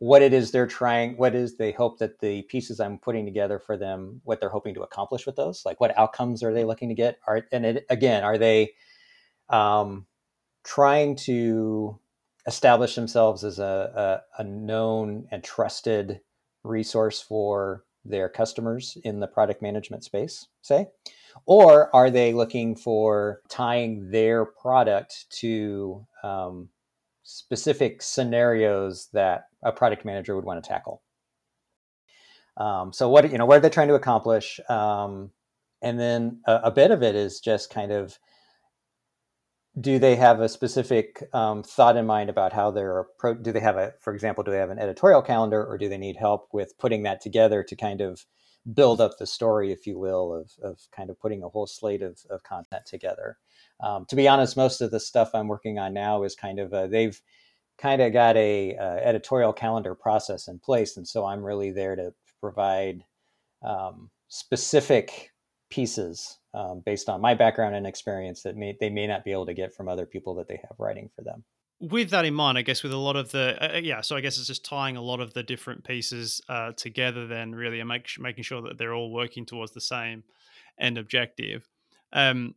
what 0.00 0.22
it 0.22 0.32
is 0.32 0.52
they're 0.52 0.66
trying, 0.66 1.16
what 1.16 1.34
is 1.34 1.56
they 1.56 1.72
hope 1.72 1.98
that 1.98 2.20
the 2.20 2.42
pieces 2.42 2.78
I'm 2.78 2.98
putting 2.98 3.24
together 3.24 3.58
for 3.58 3.76
them, 3.76 4.20
what 4.22 4.40
they're 4.40 4.48
hoping 4.48 4.74
to 4.74 4.82
accomplish 4.82 5.26
with 5.26 5.34
those, 5.34 5.62
like 5.66 5.80
what 5.80 5.96
outcomes 5.98 6.42
are 6.44 6.54
they 6.54 6.64
looking 6.64 6.88
to 6.88 6.94
get? 6.94 7.18
Are 7.26 7.42
and 7.50 7.66
it, 7.66 7.86
again, 7.90 8.22
are 8.22 8.38
they 8.38 8.74
um, 9.48 10.06
trying 10.64 11.16
to 11.16 11.98
establish 12.46 12.94
themselves 12.94 13.42
as 13.42 13.58
a, 13.58 14.22
a, 14.38 14.42
a 14.42 14.44
known 14.44 15.26
and 15.32 15.42
trusted 15.42 16.20
resource 16.62 17.20
for 17.20 17.84
their 18.04 18.28
customers 18.28 18.96
in 19.04 19.20
the 19.20 19.26
product 19.26 19.62
management 19.62 20.04
space, 20.04 20.46
say? 20.62 20.86
Or 21.46 21.94
are 21.94 22.10
they 22.10 22.32
looking 22.32 22.74
for 22.74 23.42
tying 23.48 24.10
their 24.10 24.44
product 24.44 25.26
to 25.40 26.06
um, 26.22 26.68
specific 27.22 28.02
scenarios 28.02 29.08
that 29.12 29.48
a 29.62 29.72
product 29.72 30.04
manager 30.04 30.34
would 30.34 30.44
want 30.44 30.62
to 30.62 30.68
tackle? 30.68 31.02
Um, 32.56 32.92
so 32.92 33.08
what 33.08 33.30
you 33.30 33.38
know, 33.38 33.46
what 33.46 33.58
are 33.58 33.60
they 33.60 33.70
trying 33.70 33.88
to 33.88 33.94
accomplish? 33.94 34.58
Um, 34.68 35.30
and 35.80 35.98
then 35.98 36.40
a, 36.46 36.60
a, 36.64 36.70
bit 36.72 36.90
of 36.90 37.04
it 37.04 37.14
is 37.14 37.38
just 37.38 37.70
kind 37.70 37.92
of 37.92 38.18
do 39.80 39.98
they 39.98 40.16
have 40.16 40.40
a 40.40 40.48
specific 40.48 41.28
um, 41.32 41.62
thought 41.62 41.96
in 41.96 42.06
mind 42.06 42.30
about 42.30 42.52
how 42.52 42.70
they're 42.70 43.00
approach? 43.00 43.42
Do 43.42 43.52
they 43.52 43.60
have 43.60 43.76
a, 43.76 43.94
for 44.00 44.14
example, 44.14 44.44
do 44.44 44.50
they 44.50 44.58
have 44.58 44.70
an 44.70 44.78
editorial 44.78 45.22
calendar, 45.22 45.64
or 45.64 45.78
do 45.78 45.88
they 45.88 45.98
need 45.98 46.16
help 46.16 46.48
with 46.52 46.78
putting 46.78 47.02
that 47.02 47.20
together 47.20 47.62
to 47.62 47.76
kind 47.76 48.00
of 48.00 48.24
build 48.74 49.00
up 49.00 49.18
the 49.18 49.26
story, 49.26 49.72
if 49.72 49.86
you 49.86 49.98
will, 49.98 50.34
of, 50.34 50.52
of 50.62 50.80
kind 50.94 51.10
of 51.10 51.18
putting 51.20 51.42
a 51.42 51.48
whole 51.48 51.66
slate 51.66 52.02
of, 52.02 52.18
of 52.30 52.42
content 52.42 52.84
together. 52.86 53.38
Um, 53.80 54.04
to 54.06 54.16
be 54.16 54.28
honest, 54.28 54.56
most 54.56 54.80
of 54.80 54.90
the 54.90 55.00
stuff 55.00 55.30
I'm 55.34 55.48
working 55.48 55.78
on 55.78 55.94
now 55.94 56.22
is 56.22 56.34
kind 56.34 56.58
of 56.58 56.90
they've 56.90 57.20
kind 57.78 58.02
of 58.02 58.12
got 58.12 58.36
a 58.36 58.76
uh, 58.76 58.96
editorial 58.96 59.52
calendar 59.52 59.94
process 59.94 60.48
in 60.48 60.58
place, 60.58 60.96
and 60.96 61.06
so 61.06 61.24
I'm 61.24 61.44
really 61.44 61.70
there 61.70 61.96
to 61.96 62.12
provide 62.40 63.04
um, 63.62 64.10
specific 64.28 65.32
pieces 65.70 66.38
um, 66.54 66.82
based 66.84 67.08
on 67.08 67.20
my 67.20 67.34
background 67.34 67.74
and 67.74 67.86
experience 67.86 68.42
that 68.42 68.56
may, 68.56 68.76
they 68.80 68.90
may 68.90 69.06
not 69.06 69.24
be 69.24 69.32
able 69.32 69.46
to 69.46 69.54
get 69.54 69.74
from 69.74 69.88
other 69.88 70.06
people 70.06 70.34
that 70.34 70.48
they 70.48 70.60
have 70.68 70.78
writing 70.78 71.10
for 71.14 71.22
them 71.22 71.44
with 71.80 72.10
that 72.10 72.24
in 72.24 72.34
mind, 72.34 72.58
I 72.58 72.62
guess 72.62 72.82
with 72.82 72.92
a 72.92 72.96
lot 72.96 73.16
of 73.16 73.30
the 73.30 73.56
uh, 73.62 73.76
uh, 73.76 73.80
yeah, 73.80 74.00
so 74.00 74.16
I 74.16 74.20
guess 74.20 74.38
it's 74.38 74.46
just 74.46 74.64
tying 74.64 74.96
a 74.96 75.02
lot 75.02 75.20
of 75.20 75.34
the 75.34 75.42
different 75.42 75.84
pieces 75.84 76.42
uh, 76.48 76.72
together, 76.72 77.26
then 77.26 77.54
really, 77.54 77.80
and 77.80 77.88
make, 77.88 78.08
making 78.18 78.44
sure 78.44 78.62
that 78.62 78.78
they're 78.78 78.94
all 78.94 79.12
working 79.12 79.46
towards 79.46 79.72
the 79.72 79.80
same 79.80 80.24
end 80.78 80.98
objective. 80.98 81.68
Um, 82.12 82.54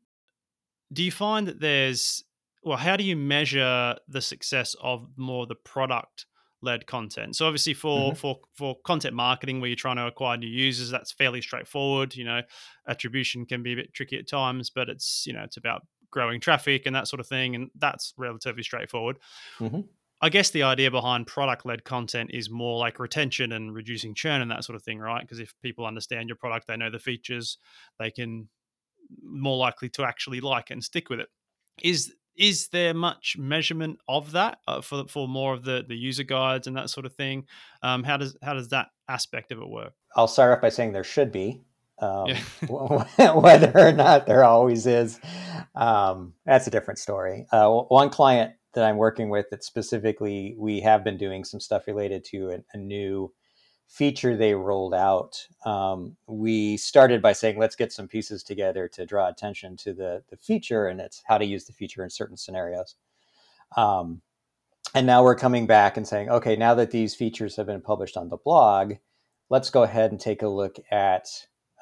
do 0.92 1.04
you 1.04 1.12
find 1.12 1.48
that 1.48 1.60
there's 1.60 2.24
well, 2.64 2.78
how 2.78 2.96
do 2.96 3.04
you 3.04 3.16
measure 3.16 3.96
the 4.08 4.22
success 4.22 4.76
of 4.82 5.08
more 5.16 5.48
the 5.48 5.56
product 5.56 6.26
led 6.62 6.88
content? 6.88 7.36
So 7.36 7.46
obviously 7.46 7.74
for 7.74 8.12
mm-hmm. 8.12 8.16
for 8.16 8.40
for 8.54 8.76
content 8.86 9.16
marketing 9.16 9.60
where 9.60 9.70
you're 9.70 9.76
trying 9.76 9.98
to 9.98 10.08
acquire 10.08 10.38
new 10.38 10.48
users, 10.48 10.90
that's 10.90 11.12
fairly 11.12 11.42
straightforward. 11.42 12.16
You 12.16 12.26
know, 12.26 12.42
attribution 12.88 13.46
can 13.46 13.64
be 13.64 13.74
a 13.74 13.76
bit 13.76 13.94
tricky 13.94 14.18
at 14.18 14.28
times, 14.28 14.70
but 14.70 14.90
it's 14.90 15.26
you 15.26 15.34
know 15.34 15.44
it's 15.44 15.58
about 15.58 15.86
growing 16.12 16.40
traffic 16.40 16.86
and 16.86 16.96
that 16.96 17.08
sort 17.08 17.20
of 17.20 17.28
thing, 17.28 17.56
and 17.56 17.70
that's 17.76 18.14
relatively 18.18 18.64
straightforward. 18.64 19.18
Mm-hmm. 19.60 19.82
I 20.24 20.30
guess 20.30 20.52
the 20.52 20.64
idea 20.64 20.92
behind 20.92 21.26
product 21.26 21.66
led 21.66 21.84
content 21.84 22.30
is 22.32 22.50
more 22.50 22.78
like 22.78 23.00
retention 23.00 23.52
and 23.52 23.74
reducing 23.74 24.14
churn 24.14 24.42
and 24.42 24.52
that 24.52 24.64
sort 24.64 24.76
of 24.76 24.84
thing, 24.84 25.00
right? 25.00 25.22
Because 25.22 25.40
if 25.40 25.54
people 25.64 25.86
understand 25.86 26.30
your 26.30 26.36
product, 26.36 26.68
they 26.68 26.78
know 26.78 26.92
the 26.92 27.00
features, 27.00 27.58
they 27.98 28.12
can 28.12 28.48
more 29.24 29.58
likely 29.58 29.90
to 29.90 30.04
actually 30.04 30.40
like 30.40 30.70
it 30.70 30.74
and 30.74 30.84
stick 30.84 31.10
with 31.10 31.20
it. 31.20 31.28
Is 31.82 32.14
is 32.36 32.70
there 32.70 32.94
much 32.94 33.36
measurement 33.38 34.00
of 34.08 34.32
that 34.32 34.60
uh, 34.68 34.82
for 34.82 35.06
for 35.08 35.28
more 35.28 35.54
of 35.54 35.64
the 35.64 35.84
the 35.88 35.96
user 35.96 36.24
guides 36.24 36.68
and 36.68 36.78
that 36.78 36.90
sort 36.90 37.06
of 37.06 37.14
thing? 37.16 37.46
Um, 37.82 38.04
how 38.04 38.18
does 38.18 38.38
how 38.42 38.54
does 38.54 38.70
that 38.70 38.88
aspect 39.08 39.52
of 39.52 39.60
it 39.60 39.70
work? 39.70 39.94
I'll 40.16 40.28
start 40.28 40.56
off 40.56 40.62
by 40.62 40.70
saying 40.70 40.94
there 40.94 41.04
should 41.04 41.32
be. 41.32 41.62
Um, 42.00 42.28
yeah. 42.28 42.40
whether 43.34 43.72
or 43.78 43.92
not 43.92 44.26
there 44.26 44.44
always 44.44 44.88
is, 44.88 45.20
um, 45.76 46.34
that's 46.46 46.66
a 46.66 46.72
different 46.72 47.00
story. 47.00 47.46
Uh, 47.52 47.70
one 47.70 48.10
client 48.10 48.54
that 48.74 48.86
I'm 48.86 48.98
working 48.98 49.30
with 49.30 49.50
that 49.52 49.64
specifically 49.64 50.56
we 50.58 50.80
have 50.82 51.04
been 51.04 51.18
doing 51.18 51.44
some 51.44 51.60
stuff 51.60 51.84
related 51.88 52.24
to 52.26 52.52
a, 52.52 52.58
a 52.74 52.78
new 52.78 53.32
feature 53.92 54.38
they 54.38 54.54
rolled 54.54 54.94
out. 54.94 55.46
Um, 55.66 56.16
we 56.26 56.78
started 56.78 57.22
by 57.22 57.34
saying, 57.34 57.60
let's 57.60 57.76
get 57.76 57.92
some 57.92 58.08
pieces 58.08 58.42
together 58.42 58.88
to 58.88 59.06
draw 59.06 59.28
attention 59.28 59.76
to 59.78 59.94
the, 59.94 60.24
the 60.30 60.38
feature 60.38 60.88
and 60.88 61.02
it's 61.02 61.22
how 61.26 61.38
to 61.38 61.44
use 61.44 61.66
the 61.66 61.74
feature 61.74 62.02
in 62.02 62.10
certain 62.10 62.38
scenarios. 62.38 62.96
Um, 63.76 64.22
and 64.96 65.06
now 65.06 65.24
we're 65.24 65.36
coming 65.36 65.68
back 65.68 65.98
and 65.98 66.08
saying, 66.08 66.30
okay, 66.30 66.56
now 66.56 66.74
that 66.76 66.92
these 66.92 67.16
features 67.16 67.58
have 67.58 67.66
been 67.66 67.82
published 67.82 68.16
on 68.16 68.30
the 68.30 68.38
blog, 68.38 68.94
let's 69.50 69.70
go 69.70 69.84
ahead 69.84 70.12
and 70.12 70.20
take 70.20 70.42
a 70.42 70.48
look 70.48 70.78
at 70.90 71.28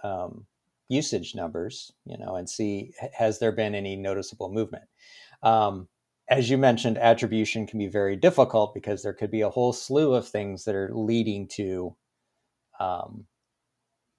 um, 0.03 0.47
usage 0.87 1.35
numbers, 1.35 1.91
you 2.05 2.17
know, 2.17 2.37
and 2.37 2.49
see 2.49 2.91
has 3.13 3.37
there 3.37 3.51
been 3.51 3.75
any 3.75 3.95
noticeable 3.95 4.51
movement. 4.51 4.85
Um, 5.43 5.87
as 6.29 6.49
you 6.49 6.57
mentioned, 6.57 6.97
attribution 6.97 7.65
can 7.65 7.79
be 7.79 7.87
very 7.87 8.15
difficult 8.15 8.73
because 8.73 9.01
there 9.01 9.13
could 9.13 9.31
be 9.31 9.41
a 9.41 9.49
whole 9.49 9.73
slew 9.73 10.13
of 10.13 10.27
things 10.27 10.65
that 10.65 10.75
are 10.75 10.91
leading 10.93 11.47
to 11.47 11.95
um, 12.79 13.25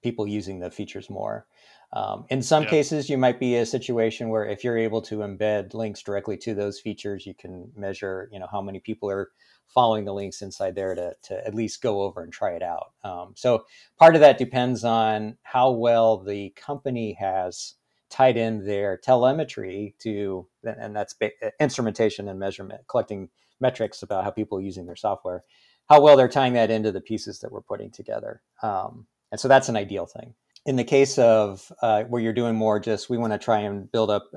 people 0.03 0.27
using 0.27 0.59
the 0.59 0.69
features 0.69 1.09
more. 1.09 1.47
Um, 1.93 2.25
in 2.29 2.41
some 2.41 2.63
yeah. 2.63 2.69
cases, 2.69 3.09
you 3.09 3.17
might 3.17 3.39
be 3.39 3.55
a 3.55 3.65
situation 3.65 4.29
where 4.29 4.45
if 4.45 4.63
you're 4.63 4.77
able 4.77 5.01
to 5.03 5.17
embed 5.17 5.73
links 5.73 6.01
directly 6.01 6.37
to 6.37 6.53
those 6.53 6.79
features, 6.79 7.25
you 7.25 7.33
can 7.33 7.69
measure, 7.75 8.29
you 8.31 8.39
know, 8.39 8.47
how 8.49 8.61
many 8.61 8.79
people 8.79 9.09
are 9.09 9.31
following 9.67 10.05
the 10.05 10.13
links 10.13 10.41
inside 10.41 10.75
there 10.75 10.95
to, 10.95 11.13
to 11.23 11.45
at 11.45 11.55
least 11.55 11.81
go 11.81 12.01
over 12.01 12.23
and 12.23 12.31
try 12.31 12.51
it 12.51 12.61
out. 12.61 12.91
Um, 13.03 13.33
so 13.35 13.65
part 13.97 14.15
of 14.15 14.21
that 14.21 14.37
depends 14.37 14.83
on 14.83 15.37
how 15.43 15.71
well 15.71 16.17
the 16.17 16.49
company 16.51 17.13
has 17.19 17.75
tied 18.11 18.37
in 18.37 18.65
their 18.65 18.97
telemetry 18.97 19.95
to, 19.99 20.47
and 20.63 20.95
that's 20.95 21.15
instrumentation 21.59 22.27
and 22.27 22.37
measurement, 22.37 22.81
collecting 22.87 23.29
metrics 23.59 24.03
about 24.03 24.23
how 24.23 24.29
people 24.29 24.57
are 24.57 24.61
using 24.61 24.85
their 24.85 24.95
software, 24.95 25.43
how 25.89 26.01
well 26.01 26.17
they're 26.17 26.27
tying 26.27 26.53
that 26.53 26.69
into 26.69 26.91
the 26.91 27.01
pieces 27.01 27.39
that 27.39 27.51
we're 27.51 27.61
putting 27.61 27.89
together. 27.89 28.41
Um, 28.61 29.07
and 29.31 29.39
so 29.39 29.47
that's 29.47 29.69
an 29.69 29.77
ideal 29.77 30.05
thing. 30.05 30.33
In 30.65 30.75
the 30.75 30.83
case 30.83 31.17
of 31.17 31.71
uh, 31.81 32.03
where 32.03 32.21
you're 32.21 32.33
doing 32.33 32.55
more, 32.55 32.79
just 32.79 33.09
we 33.09 33.17
want 33.17 33.33
to 33.33 33.39
try 33.39 33.59
and 33.59 33.91
build 33.91 34.11
up 34.11 34.29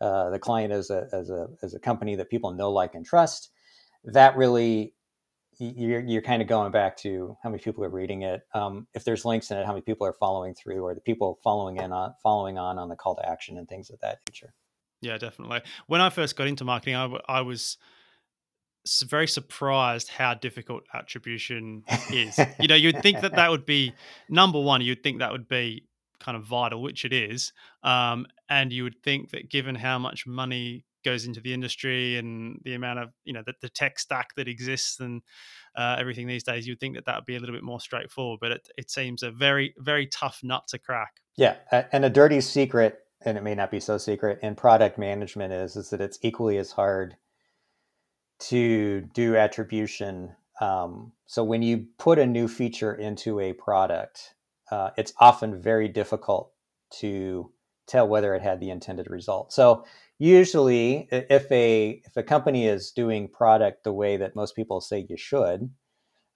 uh, 0.00 0.30
the 0.30 0.38
client 0.38 0.72
as 0.72 0.90
a, 0.90 1.08
as 1.12 1.30
a 1.30 1.48
as 1.62 1.74
a 1.74 1.78
company 1.78 2.16
that 2.16 2.30
people 2.30 2.52
know, 2.52 2.70
like, 2.70 2.94
and 2.94 3.06
trust. 3.06 3.50
That 4.04 4.36
really 4.36 4.94
you're, 5.60 6.00
you're 6.00 6.22
kind 6.22 6.42
of 6.42 6.48
going 6.48 6.72
back 6.72 6.96
to 6.98 7.36
how 7.42 7.50
many 7.50 7.62
people 7.62 7.84
are 7.84 7.90
reading 7.90 8.22
it. 8.22 8.42
Um, 8.54 8.86
if 8.94 9.04
there's 9.04 9.24
links 9.24 9.50
in 9.50 9.58
it, 9.58 9.66
how 9.66 9.72
many 9.72 9.82
people 9.82 10.06
are 10.06 10.14
following 10.14 10.54
through, 10.54 10.82
or 10.84 10.94
the 10.94 11.00
people 11.00 11.38
following 11.44 11.76
in 11.76 11.92
on 11.92 12.14
following 12.22 12.58
on 12.58 12.78
on 12.78 12.88
the 12.88 12.96
call 12.96 13.14
to 13.16 13.28
action 13.28 13.58
and 13.58 13.68
things 13.68 13.90
of 13.90 14.00
that 14.00 14.18
nature. 14.28 14.54
Yeah, 15.02 15.18
definitely. 15.18 15.62
When 15.86 16.00
I 16.00 16.10
first 16.10 16.36
got 16.36 16.46
into 16.46 16.64
marketing, 16.64 16.94
I, 16.96 17.08
I 17.28 17.40
was 17.40 17.78
very 19.06 19.26
surprised 19.26 20.08
how 20.08 20.34
difficult 20.34 20.84
attribution 20.94 21.84
is. 22.10 22.38
you 22.58 22.68
know, 22.68 22.74
you'd 22.74 23.02
think 23.02 23.20
that 23.20 23.34
that 23.36 23.50
would 23.50 23.66
be 23.66 23.92
number 24.28 24.60
one. 24.60 24.80
You'd 24.80 25.02
think 25.02 25.18
that 25.18 25.32
would 25.32 25.48
be 25.48 25.86
kind 26.18 26.36
of 26.36 26.44
vital, 26.44 26.82
which 26.82 27.04
it 27.04 27.12
is. 27.12 27.52
Um, 27.82 28.26
and 28.48 28.72
you 28.72 28.84
would 28.84 29.02
think 29.02 29.30
that 29.30 29.50
given 29.50 29.74
how 29.74 29.98
much 29.98 30.26
money 30.26 30.84
goes 31.04 31.24
into 31.24 31.40
the 31.40 31.52
industry 31.52 32.16
and 32.16 32.60
the 32.64 32.74
amount 32.74 32.98
of 32.98 33.10
you 33.24 33.32
know 33.32 33.42
the, 33.44 33.54
the 33.62 33.68
tech 33.68 33.98
stack 33.98 34.34
that 34.36 34.48
exists 34.48 35.00
and 35.00 35.22
uh, 35.76 35.96
everything 35.98 36.26
these 36.26 36.42
days, 36.42 36.66
you'd 36.66 36.80
think 36.80 36.96
that 36.96 37.04
that 37.06 37.16
would 37.16 37.26
be 37.26 37.36
a 37.36 37.40
little 37.40 37.54
bit 37.54 37.62
more 37.62 37.80
straightforward. 37.80 38.40
But 38.40 38.52
it, 38.52 38.68
it 38.76 38.90
seems 38.90 39.22
a 39.22 39.30
very 39.30 39.74
very 39.78 40.06
tough 40.06 40.40
nut 40.42 40.64
to 40.68 40.78
crack. 40.78 41.20
Yeah, 41.36 41.56
and 41.92 42.04
a 42.04 42.10
dirty 42.10 42.40
secret, 42.40 43.00
and 43.24 43.38
it 43.38 43.42
may 43.42 43.54
not 43.54 43.70
be 43.70 43.80
so 43.80 43.98
secret 43.98 44.38
in 44.42 44.54
product 44.54 44.98
management 44.98 45.52
is 45.52 45.76
is 45.76 45.90
that 45.90 46.00
it's 46.00 46.18
equally 46.22 46.58
as 46.58 46.72
hard 46.72 47.16
to 48.40 49.02
do 49.12 49.36
attribution. 49.36 50.34
Um, 50.60 51.12
so 51.26 51.44
when 51.44 51.62
you 51.62 51.86
put 51.98 52.18
a 52.18 52.26
new 52.26 52.48
feature 52.48 52.94
into 52.94 53.40
a 53.40 53.52
product, 53.52 54.34
uh, 54.70 54.90
it's 54.96 55.12
often 55.18 55.60
very 55.60 55.88
difficult 55.88 56.52
to 56.98 57.50
tell 57.86 58.08
whether 58.08 58.34
it 58.34 58.42
had 58.42 58.60
the 58.60 58.70
intended 58.70 59.10
result. 59.10 59.52
So 59.52 59.84
usually 60.20 61.08
if 61.10 61.50
a 61.50 62.02
if 62.04 62.16
a 62.16 62.22
company 62.22 62.66
is 62.66 62.92
doing 62.92 63.26
product 63.26 63.82
the 63.82 63.92
way 63.92 64.18
that 64.18 64.36
most 64.36 64.54
people 64.54 64.80
say 64.80 65.04
you 65.08 65.16
should 65.16 65.70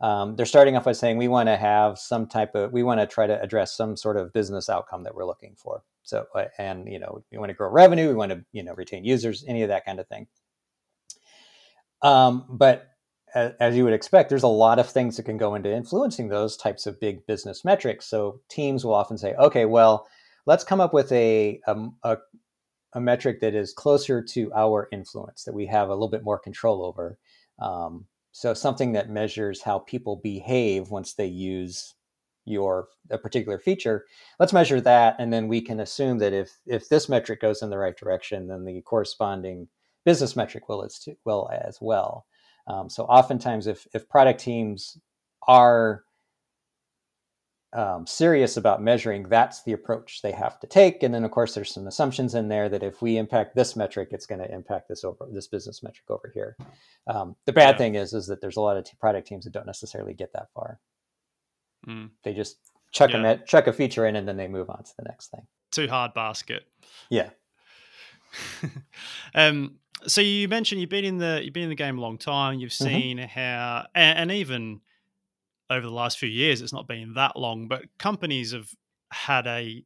um, 0.01 0.37
they're 0.37 0.47
starting 0.47 0.77
off 0.77 0.85
by 0.85 0.92
saying 0.92 1.18
we 1.18 1.29
want 1.29 1.49
to 1.49 1.57
have 1.57 1.99
some 1.99 2.27
type 2.27 2.55
of 2.55 2.73
we 2.73 2.83
want 2.83 3.01
to 3.01 3.07
try 3.07 3.27
to 3.27 3.40
address 3.40 3.77
some 3.77 3.97
sort 3.97 4.16
of 4.16 4.33
business 4.33 4.68
outcome 4.68 5.05
that 5.05 5.14
we're 5.14 5.27
looking 5.27 5.55
for. 5.57 5.83
So 6.03 6.27
uh, 6.35 6.47
and 6.59 6.88
you 6.88 6.99
know 6.99 7.23
we 7.31 7.38
want 7.38 7.51
to 7.51 7.55
grow 7.55 7.70
revenue 7.70 8.09
we 8.09 8.14
want 8.14 8.33
to 8.33 8.44
you 8.53 8.64
know 8.64 8.75
retain 8.75 9.05
users 9.05 9.44
any 9.47 9.62
of 9.62 9.68
that 9.68 9.85
kind 9.85 10.01
of 10.01 10.09
thing. 10.09 10.27
Um, 12.03 12.47
but 12.51 12.88
as, 13.35 13.53
as 13.61 13.77
you 13.77 13.85
would 13.85 13.92
expect 13.92 14.31
there's 14.31 14.42
a 14.42 14.49
lot 14.49 14.79
of 14.79 14.90
things 14.90 15.16
that 15.16 15.23
can 15.25 15.38
go 15.38 15.55
into 15.55 15.73
influencing 15.73 16.29
those 16.29 16.57
types 16.57 16.87
of 16.87 17.01
big 17.01 17.27
business 17.27 17.64
metrics. 17.64 18.07
So 18.07 18.40
teams 18.51 18.85
will 18.85 18.94
often 18.94 19.16
say 19.16 19.35
okay 19.35 19.64
well 19.64 20.07
let's 20.47 20.64
come 20.64 20.81
up 20.81 20.92
with 20.92 21.11
a, 21.12 21.61
a, 21.66 21.77
a 22.03 22.16
a 22.95 23.01
metric 23.01 23.41
that 23.41 23.55
is 23.55 23.73
closer 23.73 24.23
to 24.23 24.53
our 24.55 24.89
influence, 24.93 25.45
that 25.45 25.55
we 25.55 25.67
have 25.67 25.89
a 25.89 25.93
little 25.93 26.09
bit 26.09 26.25
more 26.25 26.39
control 26.39 26.85
over. 26.85 27.19
Um, 27.59 28.07
so 28.33 28.55
something 28.55 28.93
that 28.93 29.11
measures 29.11 29.63
how 29.63 29.81
people 29.81 30.17
behave 30.17 30.91
once 30.91 31.15
they 31.15 31.27
use 31.27 31.95
your 32.45 32.89
a 33.11 33.19
particular 33.19 33.59
feature. 33.59 34.05
Let's 34.39 34.53
measure 34.53 34.81
that, 34.81 35.17
and 35.19 35.33
then 35.33 35.49
we 35.49 35.61
can 35.61 35.81
assume 35.81 36.19
that 36.19 36.33
if 36.33 36.59
if 36.67 36.89
this 36.89 37.09
metric 37.09 37.41
goes 37.41 37.63
in 37.63 37.71
the 37.71 37.79
right 37.79 37.97
direction, 37.97 38.49
then 38.49 38.65
the 38.65 38.83
corresponding 38.83 39.69
business 40.05 40.37
metric 40.37 40.69
will 40.69 40.85
as 40.85 41.09
will 41.25 41.49
as 41.53 41.79
well. 41.81 42.27
Um, 42.67 42.91
so 42.91 43.05
oftentimes, 43.05 43.67
if 43.67 43.87
if 43.95 44.09
product 44.09 44.41
teams 44.41 44.99
are 45.49 46.05
um, 47.75 48.07
serious 48.07 48.57
about 48.57 48.83
measuring, 48.83 49.29
that's 49.29 49.63
the 49.65 49.73
approach 49.73 50.23
they 50.23 50.31
have 50.31 50.61
to 50.61 50.67
take. 50.67 51.03
And 51.03 51.13
then, 51.13 51.25
of 51.25 51.33
course, 51.33 51.55
there's 51.55 51.75
some 51.75 51.87
assumptions 51.87 52.35
in 52.35 52.49
there 52.49 52.69
that 52.69 52.83
if 52.83 53.03
we 53.03 53.17
impact 53.17 53.57
this 53.57 53.75
metric, 53.75 54.09
it's 54.13 54.27
going 54.27 54.41
to 54.41 54.53
impact 54.53 54.89
this 54.89 55.05
over 55.05 55.27
this 55.33 55.49
business 55.49 55.83
metric 55.83 56.05
over 56.09 56.31
here. 56.33 56.57
Um, 57.09 57.35
the 57.47 57.53
bad 57.53 57.75
yeah. 57.75 57.79
thing 57.79 57.95
is, 57.97 58.13
is 58.13 58.29
that 58.29 58.41
there's 58.41 58.57
a 58.57 58.61
lot 58.61 58.77
of 58.77 58.85
t- 58.85 58.93
product 59.01 59.27
teams 59.27 59.45
that 59.45 59.53
don't 59.53 59.67
necessarily 59.67 60.15
get 60.15 60.33
that 60.35 60.53
far. 60.55 60.79
Mm. 61.87 62.11
They 62.23 62.33
just 62.33 62.59
chuck 62.93 63.11
yeah. 63.11 63.19
a 63.19 63.23
met- 63.23 63.47
chuck 63.47 63.67
a 63.67 63.73
feature 63.73 64.07
in, 64.07 64.17
and 64.17 64.27
then 64.27 64.37
they 64.37 64.49
move 64.49 64.71
on 64.71 64.85
to 64.85 64.93
the 64.97 65.05
next 65.05 65.33
thing. 65.33 65.47
Too 65.73 65.89
hard 65.89 66.15
basket. 66.15 66.65
Yeah. 67.11 67.31
um, 69.35 69.79
so 70.07 70.21
you 70.21 70.49
mentioned 70.49 70.81
you've 70.81 70.91
been 70.91 71.05
in 71.05 71.19
the 71.19 71.41
you've 71.43 71.53
been 71.53 71.65
in 71.65 71.69
the 71.71 71.75
game 71.75 71.99
a 71.99 72.01
long 72.01 72.19
time. 72.19 72.61
You've 72.61 72.71
mm-hmm. 72.71 72.85
seen 72.85 73.17
mm-hmm. 73.19 73.27
how, 73.27 73.87
and, 73.95 74.19
and 74.19 74.33
even 74.33 74.81
over 75.70 75.87
the 75.87 75.92
last 75.92 76.18
few 76.18 76.29
years, 76.29 76.61
it's 76.61 76.72
not 76.72 76.88
been 76.88 77.14
that 77.14 77.37
long, 77.37 77.68
but 77.68 77.85
companies 77.98 78.53
have 78.53 78.68
had 79.11 79.46
a 79.46 79.85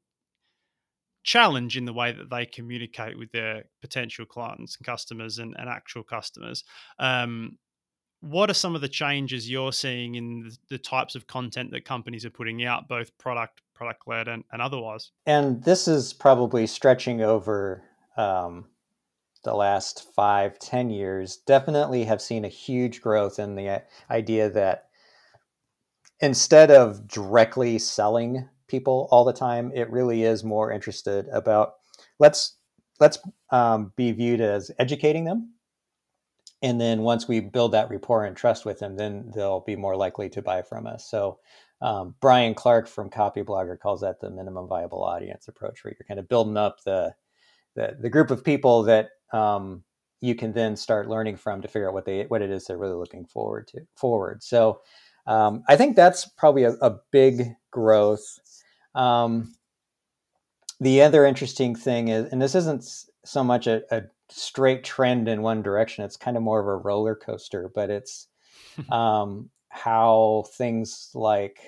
challenge 1.22 1.76
in 1.76 1.84
the 1.84 1.92
way 1.92 2.12
that 2.12 2.30
they 2.30 2.46
communicate 2.46 3.18
with 3.18 3.30
their 3.32 3.64
potential 3.80 4.24
clients 4.24 4.76
and 4.76 4.86
customers 4.86 5.38
and, 5.38 5.54
and 5.58 5.68
actual 5.68 6.02
customers. 6.02 6.64
Um, 6.98 7.58
what 8.20 8.50
are 8.50 8.54
some 8.54 8.74
of 8.74 8.80
the 8.80 8.88
changes 8.88 9.48
you're 9.48 9.72
seeing 9.72 10.16
in 10.16 10.50
the, 10.70 10.78
types 10.78 11.14
of 11.14 11.26
content 11.26 11.70
that 11.70 11.84
companies 11.84 12.24
are 12.24 12.30
putting 12.30 12.64
out, 12.64 12.88
both 12.88 13.16
product, 13.18 13.60
product 13.74 14.02
led, 14.08 14.26
and, 14.26 14.42
and 14.50 14.60
otherwise? 14.60 15.12
And 15.26 15.62
this 15.62 15.86
is 15.86 16.12
probably 16.12 16.66
stretching 16.66 17.22
over 17.22 17.84
um, 18.16 18.64
the 19.44 19.54
last 19.54 20.12
five, 20.14 20.58
ten 20.58 20.90
years. 20.90 21.36
Definitely 21.36 22.04
have 22.04 22.20
seen 22.20 22.44
a 22.44 22.48
huge 22.48 23.00
growth 23.00 23.38
in 23.38 23.54
the 23.54 23.82
idea 24.10 24.50
that 24.50 24.88
instead 26.20 26.70
of 26.70 27.07
directly 27.09 27.78
selling 27.78 28.48
people 28.66 29.09
all 29.11 29.24
the 29.24 29.33
time, 29.33 29.72
it 29.74 29.90
really 29.90 30.24
is 30.24 30.44
more 30.44 30.72
interested 30.72 31.26
about 31.33 31.74
let's 32.18 32.57
let's 33.00 33.18
um, 33.50 33.92
be 33.96 34.12
viewed 34.12 34.40
as 34.40 34.70
educating 34.78 35.24
them, 35.24 35.54
and 36.62 36.81
then 36.81 37.02
once 37.02 37.28
we 37.28 37.40
build 37.40 37.72
that 37.72 37.90
rapport 37.90 38.24
and 38.24 38.37
trust 38.37 38.64
with 38.64 38.78
them, 38.78 38.96
then 38.96 39.31
they'll 39.35 39.61
be 39.61 39.76
more 39.76 39.96
likely 39.96 40.28
to 40.31 40.42
buy 40.42 40.62
from 40.62 40.87
us. 40.87 41.11
So. 41.11 41.38
Um, 41.81 42.16
Brian 42.20 42.54
Clark 42.54 42.88
from 42.88 43.09
Copyblogger 43.09 43.78
calls 43.78 44.00
that 44.00 44.18
the 44.18 44.31
minimum 44.31 44.66
viable 44.66 45.04
audience 45.04 45.46
approach, 45.46 45.85
where 45.85 45.94
you're 45.96 46.09
kind 46.09 46.18
of 46.18 46.28
building 46.28 46.57
up 46.57 46.83
the 46.83 47.14
the, 47.76 47.96
the 48.00 48.11
group 48.11 48.33
of 48.33 48.42
people 48.42 48.83
that 48.83 49.11
um, 49.33 49.85
you 50.20 50.35
can 50.35 50.52
then 50.52 50.76
start 50.76 51.09
learning 51.09 51.37
from 51.37 51.62
to 51.62 51.68
figure 51.68 51.88
out 51.88 51.94
what 51.94 52.04
they 52.04 52.24
what 52.24 52.42
it 52.42 52.50
is 52.50 52.64
they're 52.64 52.76
really 52.76 52.94
looking 52.94 53.24
forward 53.24 53.68
to 53.68 53.81
forward. 53.94 54.42
So 54.42 54.81
um, 55.28 55.62
I 55.68 55.76
think 55.76 55.94
that's 55.94 56.26
probably 56.26 56.64
a, 56.64 56.72
a 56.80 56.96
big 57.12 57.54
growth. 57.70 58.40
Um, 58.94 59.54
the 60.80 61.02
other 61.02 61.26
interesting 61.26 61.74
thing 61.74 62.08
is, 62.08 62.32
and 62.32 62.40
this 62.40 62.54
isn't 62.54 62.84
so 63.24 63.44
much 63.44 63.66
a, 63.66 63.82
a, 63.94 64.04
straight 64.30 64.84
trend 64.84 65.28
in 65.28 65.42
one 65.42 65.62
direction; 65.62 66.04
it's 66.04 66.16
kind 66.16 66.36
of 66.36 66.42
more 66.42 66.60
of 66.60 66.66
a 66.66 66.76
roller 66.76 67.14
coaster. 67.14 67.70
But 67.74 67.90
it's 67.90 68.28
um, 68.90 69.50
how 69.68 70.44
things 70.56 71.10
like 71.14 71.60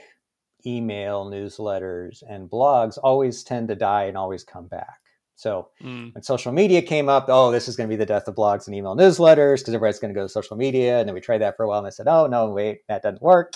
email, 0.65 1.27
newsletters, 1.27 2.23
and 2.29 2.51
blogs 2.51 2.97
always 3.03 3.43
tend 3.43 3.69
to 3.69 3.75
die 3.75 4.05
and 4.05 4.17
always 4.17 4.43
come 4.43 4.69
back. 4.69 5.00
So 5.41 5.71
mm. 5.83 6.15
when 6.15 6.23
social 6.23 6.53
media 6.53 6.83
came 6.83 7.09
up, 7.09 7.25
oh, 7.29 7.51
this 7.51 7.67
is 7.67 7.75
going 7.75 7.89
to 7.89 7.91
be 7.91 7.97
the 7.97 8.05
death 8.05 8.29
of 8.29 8.35
blogs 8.35 8.67
and 8.67 8.77
email 8.77 8.95
newsletters 8.95 9.61
because 9.61 9.73
everybody's 9.73 9.99
going 9.99 10.13
to 10.13 10.21
go 10.21 10.27
to 10.27 10.29
social 10.29 10.55
media. 10.55 10.99
And 10.99 11.09
then 11.09 11.15
we 11.15 11.23
tried 11.23 11.39
that 11.39 11.57
for 11.57 11.65
a 11.65 11.69
while 11.69 11.79
and 11.79 11.87
I 11.87 11.91
said, 11.91 12.09
oh, 12.09 12.27
no, 12.27 12.51
wait, 12.51 12.87
that 12.89 13.03
doesn't 13.03 13.23
work. 13.23 13.55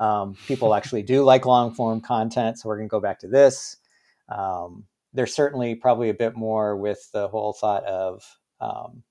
Um, 0.00 0.34
people 0.46 0.74
actually 0.74 1.02
do 1.02 1.22
like 1.22 1.44
long 1.44 1.74
form 1.74 2.00
content. 2.00 2.58
So 2.58 2.66
we're 2.66 2.78
going 2.78 2.88
to 2.88 2.90
go 2.90 2.98
back 2.98 3.18
to 3.18 3.28
this. 3.28 3.76
Um, 4.30 4.84
there's 5.12 5.34
certainly 5.34 5.74
probably 5.74 6.08
a 6.08 6.14
bit 6.14 6.34
more 6.34 6.78
with 6.78 7.06
the 7.12 7.28
whole 7.28 7.52
thought 7.52 7.84
of 7.84 8.24
um, 8.58 9.02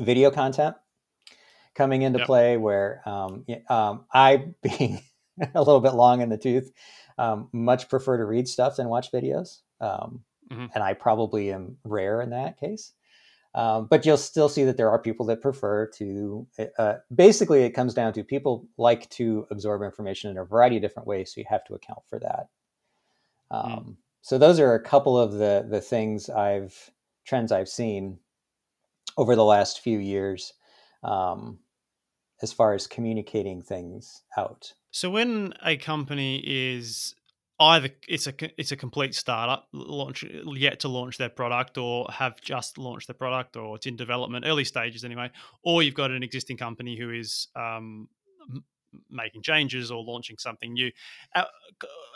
video 0.00 0.30
content 0.30 0.76
coming 1.74 2.00
into 2.00 2.20
yep. 2.20 2.26
play 2.26 2.56
where 2.56 3.02
um, 3.04 3.44
um, 3.68 4.06
I, 4.14 4.46
being 4.62 5.02
a 5.54 5.58
little 5.58 5.82
bit 5.82 5.92
long 5.92 6.22
in 6.22 6.30
the 6.30 6.38
tooth, 6.38 6.72
um, 7.18 7.50
much 7.52 7.90
prefer 7.90 8.16
to 8.16 8.24
read 8.24 8.48
stuff 8.48 8.76
than 8.76 8.88
watch 8.88 9.12
videos. 9.12 9.58
Um, 9.78 10.22
mm-hmm. 10.50 10.66
and 10.74 10.82
I 10.82 10.94
probably 10.94 11.52
am 11.52 11.76
rare 11.84 12.20
in 12.20 12.30
that 12.30 12.58
case. 12.58 12.92
Um, 13.54 13.86
but 13.88 14.04
you'll 14.04 14.18
still 14.18 14.50
see 14.50 14.64
that 14.64 14.76
there 14.76 14.90
are 14.90 14.98
people 14.98 15.24
that 15.26 15.40
prefer 15.40 15.86
to. 15.96 16.46
Uh, 16.78 16.94
basically, 17.14 17.62
it 17.62 17.70
comes 17.70 17.94
down 17.94 18.12
to 18.12 18.22
people 18.22 18.68
like 18.76 19.08
to 19.10 19.46
absorb 19.50 19.82
information 19.82 20.30
in 20.30 20.36
a 20.36 20.44
variety 20.44 20.76
of 20.76 20.82
different 20.82 21.08
ways, 21.08 21.32
so 21.34 21.40
you 21.40 21.46
have 21.48 21.64
to 21.64 21.74
account 21.74 22.00
for 22.06 22.18
that. 22.18 22.48
Mm. 23.50 23.64
Um, 23.64 23.70
mm. 23.72 23.96
So 24.20 24.36
those 24.36 24.60
are 24.60 24.74
a 24.74 24.82
couple 24.82 25.18
of 25.18 25.32
the 25.32 25.66
the 25.68 25.80
things 25.80 26.28
I've 26.28 26.90
trends 27.24 27.50
I've 27.50 27.68
seen 27.68 28.18
over 29.16 29.34
the 29.34 29.44
last 29.44 29.80
few 29.80 29.98
years 29.98 30.52
um, 31.02 31.58
as 32.42 32.52
far 32.52 32.74
as 32.74 32.86
communicating 32.86 33.62
things 33.62 34.22
out. 34.36 34.74
So 34.90 35.10
when 35.10 35.54
a 35.64 35.76
company 35.76 36.42
is 36.44 37.14
either 37.58 37.88
it's 38.06 38.26
a 38.26 38.34
it's 38.60 38.72
a 38.72 38.76
complete 38.76 39.14
startup 39.14 39.66
launch 39.72 40.24
yet 40.54 40.80
to 40.80 40.88
launch 40.88 41.16
their 41.16 41.30
product 41.30 41.78
or 41.78 42.06
have 42.10 42.40
just 42.40 42.76
launched 42.76 43.06
their 43.06 43.14
product 43.14 43.56
or 43.56 43.76
it's 43.76 43.86
in 43.86 43.96
development 43.96 44.44
early 44.46 44.64
stages 44.64 45.04
anyway 45.04 45.30
or 45.62 45.82
you've 45.82 45.94
got 45.94 46.10
an 46.10 46.22
existing 46.22 46.58
company 46.58 46.98
who 46.98 47.10
is 47.10 47.48
um, 47.56 48.08
making 49.10 49.42
changes 49.42 49.90
or 49.90 50.02
launching 50.02 50.36
something 50.38 50.72
new. 50.72 50.90
At, 51.34 51.48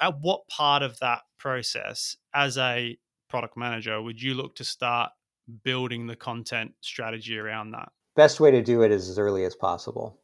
at 0.00 0.20
what 0.20 0.46
part 0.48 0.82
of 0.82 0.98
that 1.00 1.22
process 1.38 2.16
as 2.34 2.58
a 2.58 2.98
product 3.28 3.56
manager 3.56 4.00
would 4.00 4.20
you 4.20 4.34
look 4.34 4.56
to 4.56 4.64
start 4.64 5.10
building 5.64 6.06
the 6.06 6.16
content 6.16 6.72
strategy 6.80 7.38
around 7.38 7.72
that? 7.72 7.90
Best 8.16 8.40
way 8.40 8.50
to 8.50 8.62
do 8.62 8.82
it 8.82 8.90
is 8.90 9.08
as 9.08 9.18
early 9.18 9.44
as 9.44 9.54
possible. 9.54 10.20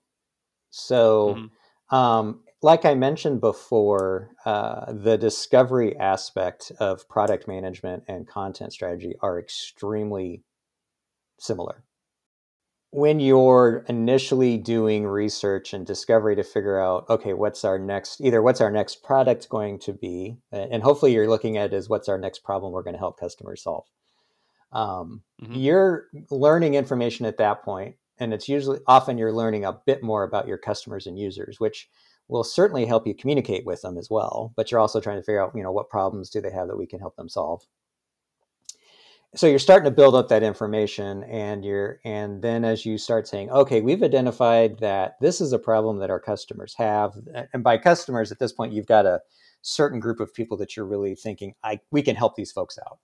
So 0.70 1.34
mm-hmm. 1.34 1.94
um, 1.94 2.40
like 2.66 2.84
I 2.84 2.94
mentioned 2.94 3.40
before, 3.40 4.32
uh, 4.44 4.92
the 4.92 5.16
discovery 5.16 5.96
aspect 5.96 6.72
of 6.80 7.08
product 7.08 7.46
management 7.46 8.02
and 8.08 8.26
content 8.26 8.72
strategy 8.72 9.14
are 9.22 9.38
extremely 9.38 10.42
similar. 11.38 11.84
When 12.90 13.20
you're 13.20 13.84
initially 13.88 14.58
doing 14.58 15.06
research 15.06 15.74
and 15.74 15.86
discovery 15.86 16.34
to 16.34 16.42
figure 16.42 16.80
out, 16.80 17.08
okay, 17.08 17.34
what's 17.34 17.64
our 17.64 17.78
next, 17.78 18.20
either 18.20 18.42
what's 18.42 18.60
our 18.60 18.72
next 18.72 19.04
product 19.04 19.48
going 19.48 19.78
to 19.80 19.92
be, 19.92 20.38
and 20.50 20.82
hopefully 20.82 21.12
you're 21.12 21.28
looking 21.28 21.56
at 21.56 21.72
it 21.72 21.76
as 21.76 21.88
what's 21.88 22.08
our 22.08 22.18
next 22.18 22.42
problem 22.42 22.72
we're 22.72 22.82
going 22.82 22.94
to 22.94 22.98
help 22.98 23.20
customers 23.20 23.62
solve. 23.62 23.84
Um, 24.72 25.22
mm-hmm. 25.40 25.54
You're 25.54 26.06
learning 26.32 26.74
information 26.74 27.26
at 27.26 27.38
that 27.38 27.62
point, 27.62 27.94
and 28.18 28.34
it's 28.34 28.48
usually 28.48 28.80
often 28.88 29.18
you're 29.18 29.32
learning 29.32 29.64
a 29.64 29.78
bit 29.86 30.02
more 30.02 30.24
about 30.24 30.48
your 30.48 30.58
customers 30.58 31.06
and 31.06 31.16
users, 31.16 31.60
which 31.60 31.88
will 32.28 32.44
certainly 32.44 32.86
help 32.86 33.06
you 33.06 33.14
communicate 33.14 33.64
with 33.64 33.82
them 33.82 33.96
as 33.96 34.10
well. 34.10 34.52
But 34.56 34.70
you're 34.70 34.80
also 34.80 35.00
trying 35.00 35.18
to 35.18 35.22
figure 35.22 35.42
out, 35.42 35.52
you 35.54 35.62
know, 35.62 35.72
what 35.72 35.88
problems 35.88 36.30
do 36.30 36.40
they 36.40 36.50
have 36.50 36.68
that 36.68 36.78
we 36.78 36.86
can 36.86 37.00
help 37.00 37.16
them 37.16 37.28
solve. 37.28 37.62
So 39.34 39.46
you're 39.46 39.58
starting 39.58 39.84
to 39.84 39.94
build 39.94 40.14
up 40.14 40.28
that 40.28 40.42
information, 40.42 41.22
and 41.24 41.62
you're, 41.62 42.00
and 42.04 42.40
then 42.40 42.64
as 42.64 42.86
you 42.86 42.96
start 42.96 43.28
saying, 43.28 43.50
okay, 43.50 43.82
we've 43.82 44.02
identified 44.02 44.78
that 44.78 45.16
this 45.20 45.42
is 45.42 45.52
a 45.52 45.58
problem 45.58 45.98
that 45.98 46.08
our 46.08 46.20
customers 46.20 46.74
have, 46.78 47.12
and 47.52 47.62
by 47.62 47.76
customers 47.76 48.32
at 48.32 48.38
this 48.38 48.52
point, 48.52 48.72
you've 48.72 48.86
got 48.86 49.04
a 49.04 49.20
certain 49.60 50.00
group 50.00 50.20
of 50.20 50.32
people 50.32 50.56
that 50.56 50.74
you're 50.74 50.86
really 50.86 51.14
thinking, 51.14 51.54
I 51.62 51.80
we 51.90 52.00
can 52.00 52.16
help 52.16 52.34
these 52.34 52.52
folks 52.52 52.78
out. 52.86 52.98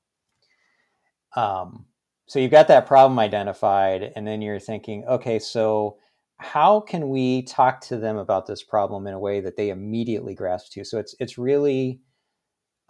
Um, 1.34 1.86
so 2.28 2.38
you've 2.38 2.50
got 2.50 2.68
that 2.68 2.86
problem 2.86 3.18
identified, 3.18 4.12
and 4.16 4.26
then 4.26 4.40
you're 4.40 4.60
thinking, 4.60 5.04
okay, 5.04 5.38
so 5.38 5.98
how 6.38 6.80
can 6.80 7.08
we 7.08 7.42
talk 7.42 7.80
to 7.82 7.96
them 7.96 8.16
about 8.16 8.46
this 8.46 8.62
problem 8.62 9.06
in 9.06 9.14
a 9.14 9.20
way 9.20 9.40
that 9.40 9.56
they 9.56 9.70
immediately 9.70 10.34
grasp 10.34 10.72
to? 10.72 10.84
So 10.84 10.98
it's 10.98 11.14
it's 11.20 11.38
really 11.38 12.00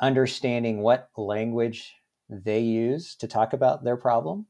understanding 0.01 0.81
what 0.81 1.11
language 1.17 1.95
they 2.29 2.61
use 2.61 3.15
to 3.17 3.29
talk 3.29 3.53
about 3.53 3.85
their 3.85 3.97
problem 3.97 4.47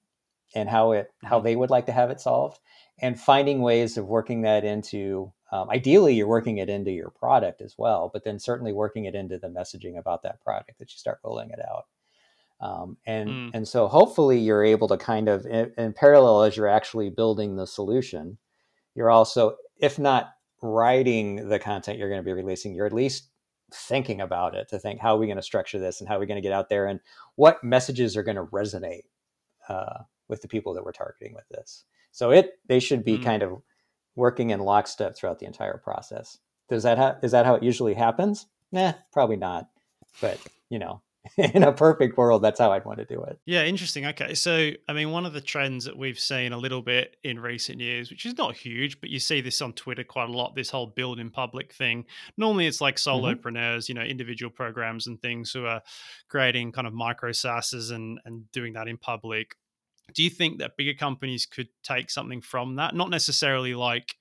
and 0.55 0.68
how 0.68 0.92
it 0.92 1.12
how 1.22 1.38
mm-hmm. 1.38 1.44
they 1.44 1.57
would 1.57 1.70
like 1.70 1.87
to 1.87 1.92
have 1.92 2.11
it 2.11 2.20
solved 2.20 2.59
and 3.00 3.20
finding 3.20 3.61
ways 3.61 3.96
of 3.96 4.07
working 4.07 4.42
that 4.42 4.64
into 4.64 5.33
um, 5.50 5.68
ideally 5.70 6.14
you're 6.14 6.26
working 6.26 6.59
it 6.59 6.68
into 6.68 6.90
your 6.90 7.11
product 7.11 7.61
as 7.61 7.74
well 7.76 8.11
but 8.12 8.24
then 8.24 8.38
certainly 8.38 8.72
working 8.72 9.05
it 9.05 9.14
into 9.14 9.38
the 9.38 9.48
messaging 9.48 9.98
about 9.98 10.22
that 10.22 10.40
product 10.40 10.78
that 10.78 10.90
you 10.90 10.96
start 10.96 11.18
rolling 11.24 11.50
it 11.50 11.61
out 11.68 11.85
um, 12.61 12.96
and 13.07 13.28
mm. 13.28 13.50
and 13.55 13.66
so 13.66 13.88
hopefully 13.88 14.38
you're 14.38 14.64
able 14.64 14.88
to 14.88 14.96
kind 14.96 15.28
of 15.28 15.44
in, 15.46 15.72
in 15.76 15.92
parallel 15.92 16.42
as 16.42 16.57
you're 16.57 16.68
actually 16.68 17.11
building 17.11 17.57
the 17.57 17.66
solution 17.66 18.38
you're 18.94 19.11
also, 19.11 19.57
if 19.81 19.98
not 19.98 20.31
writing 20.62 21.48
the 21.48 21.59
content 21.59 21.98
you're 21.98 22.09
going 22.09 22.20
to 22.20 22.24
be 22.24 22.33
releasing, 22.33 22.74
you're 22.74 22.87
at 22.87 22.92
least 22.92 23.28
thinking 23.74 24.20
about 24.20 24.55
it 24.55 24.68
to 24.68 24.78
think 24.78 25.00
how 25.00 25.14
are 25.14 25.18
we 25.18 25.26
going 25.26 25.37
to 25.37 25.42
structure 25.42 25.78
this 25.78 26.00
and 26.00 26.09
how 26.09 26.16
are 26.16 26.20
we 26.20 26.26
going 26.26 26.37
to 26.37 26.46
get 26.46 26.52
out 26.52 26.68
there 26.68 26.87
and 26.87 27.00
what 27.37 27.64
messages 27.64 28.16
are 28.16 28.22
going 28.22 28.37
to 28.37 28.44
resonate 28.44 29.05
uh, 29.68 30.02
with 30.28 30.42
the 30.42 30.48
people 30.48 30.74
that 30.74 30.85
we're 30.85 30.92
targeting 30.92 31.35
with 31.35 31.48
this. 31.50 31.85
So 32.11 32.31
it 32.31 32.59
they 32.66 32.81
should 32.81 33.05
be 33.05 33.18
mm 33.18 33.24
kind 33.24 33.42
of 33.42 33.62
working 34.14 34.50
in 34.50 34.61
lockstep 34.61 35.16
throughout 35.16 35.38
the 35.38 35.46
entire 35.46 35.78
process. 35.78 36.38
Does 36.68 36.83
that 36.83 36.98
ha- 36.98 37.16
is 37.22 37.33
that 37.33 37.46
how 37.46 37.55
it 37.55 37.62
usually 37.62 37.94
happens? 37.94 38.46
Nah, 38.70 38.92
probably 39.12 39.37
not. 39.37 39.68
But 40.20 40.38
you 40.68 40.78
know, 40.78 41.00
in 41.37 41.62
a 41.62 41.72
perfect 41.72 42.16
world, 42.16 42.42
that's 42.42 42.58
how 42.58 42.72
I'd 42.72 42.85
want 42.85 42.98
to 42.98 43.04
do 43.04 43.22
it. 43.22 43.38
Yeah, 43.46 43.64
interesting. 43.64 44.06
Okay. 44.06 44.35
So, 44.35 44.70
I 44.88 44.92
mean, 44.92 45.12
one 45.12 45.24
of 45.24 45.32
the 45.32 45.40
trends 45.40 45.85
that 45.85 45.96
we've 45.96 46.18
seen 46.18 46.52
a 46.52 46.58
little 46.58 46.82
bit 46.82 47.16
in 47.22 47.38
recent 47.38 47.80
years, 47.80 48.11
which 48.11 48.26
is 48.26 48.37
not 48.37 48.56
huge, 48.56 49.00
but 49.00 49.08
you 49.08 49.20
see 49.20 49.40
this 49.40 49.62
on 49.62 49.72
Twitter 49.72 50.02
quite 50.02 50.28
a 50.28 50.32
lot 50.32 50.54
this 50.54 50.70
whole 50.70 50.87
build 50.87 51.20
in 51.20 51.30
public 51.30 51.72
thing. 51.72 52.04
Normally, 52.37 52.66
it's 52.66 52.80
like 52.80 52.96
mm-hmm. 52.96 53.24
solopreneurs, 53.24 53.85
mm-hmm. 53.85 53.92
you 53.92 53.94
know, 53.94 54.02
individual 54.02 54.50
programs 54.50 55.06
and 55.06 55.20
things 55.20 55.52
who 55.52 55.64
are 55.64 55.82
creating 56.28 56.72
kind 56.72 56.87
of 56.87 56.92
micro 56.92 57.30
SaaSes 57.30 57.92
and, 57.92 58.18
and 58.24 58.50
doing 58.50 58.72
that 58.72 58.88
in 58.88 58.98
public. 58.98 59.56
Do 60.14 60.22
you 60.24 60.30
think 60.30 60.58
that 60.58 60.76
bigger 60.76 60.94
companies 60.94 61.46
could 61.46 61.68
take 61.85 62.11
something 62.11 62.40
from 62.40 62.76
that? 62.76 62.94
Not 62.94 63.11
necessarily 63.11 63.74
like 63.74 64.16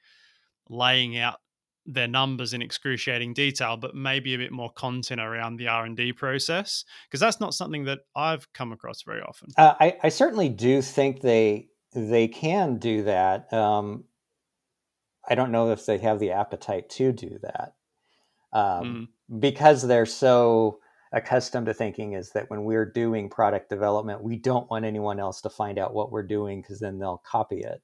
laying 0.70 1.18
out 1.18 1.40
their 1.86 2.08
numbers 2.08 2.54
in 2.54 2.62
excruciating 2.62 3.34
detail, 3.34 3.78
but 3.78 3.96
maybe 3.96 4.34
a 4.34 4.38
bit 4.38 4.52
more 4.52 4.72
content 4.72 5.20
around 5.20 5.58
the 5.58 5.68
R 5.68 5.86
and 5.86 5.98
D 5.98 6.14
process 6.14 6.84
because 7.08 7.20
that's 7.20 7.40
not 7.40 7.54
something 7.54 7.86
that 7.86 8.00
I've 8.16 8.52
come 8.54 8.72
across 8.72 9.02
very 9.04 9.22
often. 9.22 9.50
Uh, 9.58 9.74
I, 9.80 9.98
I, 10.04 10.10
certainly 10.10 10.50
do 10.50 10.82
think 10.82 11.22
they 11.22 11.70
they 11.94 12.28
can 12.28 12.78
do 12.78 13.04
that. 13.04 13.52
Um, 13.52 14.06
I 15.28 15.36
don't 15.36 15.52
know 15.52 15.72
if 15.72 15.86
they 15.86 15.98
have 16.00 16.20
the 16.20 16.32
appetite 16.32 16.90
to 16.92 17.12
do 17.12 17.40
that 17.42 17.74
um, 18.54 19.10
mm. 19.32 19.40
because 19.40 19.88
they're 19.88 20.06
so 20.06 20.80
accustomed 21.14 21.66
to 21.66 21.74
thinking 21.74 22.14
is 22.14 22.32
that 22.32 22.50
when 22.50 22.64
we're 22.64 22.90
doing 22.90 23.30
product 23.30 23.70
development, 23.70 24.24
we 24.24 24.38
don't 24.38 24.70
want 24.70 24.86
anyone 24.86 25.20
else 25.20 25.42
to 25.42 25.50
find 25.50 25.78
out 25.78 25.94
what 25.94 26.12
we're 26.12 26.24
doing 26.24 26.62
because 26.62 26.80
then 26.80 27.00
they'll 27.00 27.22
copy 27.26 27.62
it. 27.62 27.82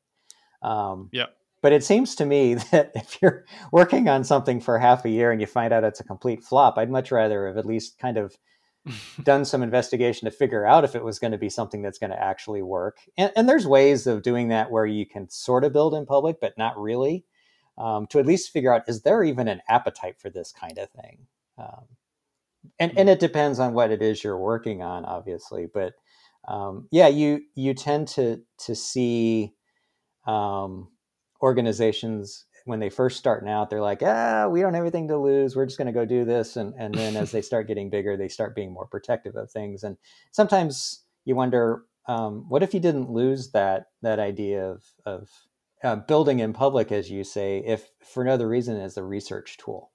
Um, 0.61 1.09
yeah 1.11 1.25
but 1.67 1.73
it 1.73 1.83
seems 1.83 2.15
to 2.15 2.25
me 2.25 2.53
that 2.71 2.93
if 2.95 3.21
you're 3.21 3.43
working 3.73 4.07
on 4.07 4.23
something 4.23 4.61
for 4.61 4.79
half 4.79 5.03
a 5.03 5.09
year 5.09 5.33
and 5.33 5.41
you 5.41 5.47
find 5.47 5.73
out 5.73 5.83
it's 5.83 5.99
a 5.99 6.05
complete 6.05 6.41
flop, 6.41 6.77
I'd 6.77 6.89
much 6.89 7.11
rather 7.11 7.45
have 7.45 7.57
at 7.57 7.65
least 7.65 7.99
kind 7.99 8.15
of 8.15 8.37
done 9.23 9.43
some 9.43 9.61
investigation 9.61 10.29
to 10.29 10.31
figure 10.31 10.65
out 10.65 10.85
if 10.85 10.95
it 10.95 11.03
was 11.03 11.19
going 11.19 11.33
to 11.33 11.37
be 11.37 11.49
something 11.49 11.81
that's 11.81 11.97
going 11.97 12.11
to 12.11 12.23
actually 12.23 12.61
work. 12.61 12.99
And, 13.17 13.33
and, 13.35 13.49
there's 13.49 13.67
ways 13.67 14.07
of 14.07 14.21
doing 14.21 14.47
that 14.47 14.71
where 14.71 14.85
you 14.85 15.05
can 15.05 15.29
sort 15.29 15.65
of 15.65 15.73
build 15.73 15.93
in 15.93 16.05
public, 16.05 16.39
but 16.39 16.57
not 16.57 16.79
really, 16.79 17.25
um, 17.77 18.07
to 18.11 18.19
at 18.19 18.25
least 18.25 18.53
figure 18.53 18.73
out 18.73 18.87
is 18.87 19.01
there 19.01 19.21
even 19.21 19.49
an 19.49 19.61
appetite 19.67 20.21
for 20.21 20.29
this 20.29 20.53
kind 20.53 20.77
of 20.77 20.89
thing? 20.91 21.27
Um, 21.57 21.83
and, 22.79 22.97
and 22.97 23.09
hmm. 23.09 23.13
it 23.13 23.19
depends 23.19 23.59
on 23.59 23.73
what 23.73 23.91
it 23.91 24.01
is 24.01 24.23
you're 24.23 24.39
working 24.39 24.81
on, 24.81 25.03
obviously, 25.03 25.67
but 25.73 25.95
um, 26.47 26.87
yeah, 26.91 27.09
you 27.09 27.41
you 27.55 27.73
tend 27.73 28.07
to 28.07 28.41
to 28.59 28.73
see 28.73 29.51
um, 30.25 30.87
organizations 31.41 32.45
when 32.65 32.79
they 32.79 32.89
first 32.89 33.17
starting 33.17 33.47
out, 33.47 33.69
they're 33.69 33.81
like, 33.81 34.01
ah, 34.03 34.47
we 34.49 34.59
don't 34.59 34.73
have 34.73 34.83
anything 34.83 35.07
to 35.07 35.17
lose. 35.17 35.55
We're 35.55 35.65
just 35.65 35.77
going 35.77 35.87
to 35.87 35.93
go 35.93 36.05
do 36.05 36.25
this. 36.25 36.57
And, 36.57 36.73
and 36.77 36.93
then 36.93 37.15
as 37.15 37.31
they 37.31 37.41
start 37.41 37.67
getting 37.67 37.89
bigger, 37.89 38.17
they 38.17 38.27
start 38.27 38.55
being 38.55 38.73
more 38.73 38.85
protective 38.85 39.37
of 39.37 39.49
things. 39.49 39.83
And 39.83 39.97
sometimes 40.31 41.05
you 41.23 41.35
wonder, 41.35 41.83
um, 42.09 42.45
what 42.49 42.63
if 42.63 42.73
you 42.73 42.81
didn't 42.81 43.09
lose 43.09 43.51
that, 43.51 43.87
that 44.01 44.19
idea 44.19 44.65
of, 44.65 44.83
of 45.05 45.29
uh, 45.81 45.95
building 45.95 46.39
in 46.39 46.51
public, 46.51 46.91
as 46.91 47.09
you 47.09 47.23
say, 47.23 47.63
if 47.65 47.89
for 48.03 48.25
no 48.25 48.31
other 48.31 48.49
reason 48.49 48.79
as 48.79 48.97
a 48.97 49.03
research 49.03 49.57
tool 49.57 49.91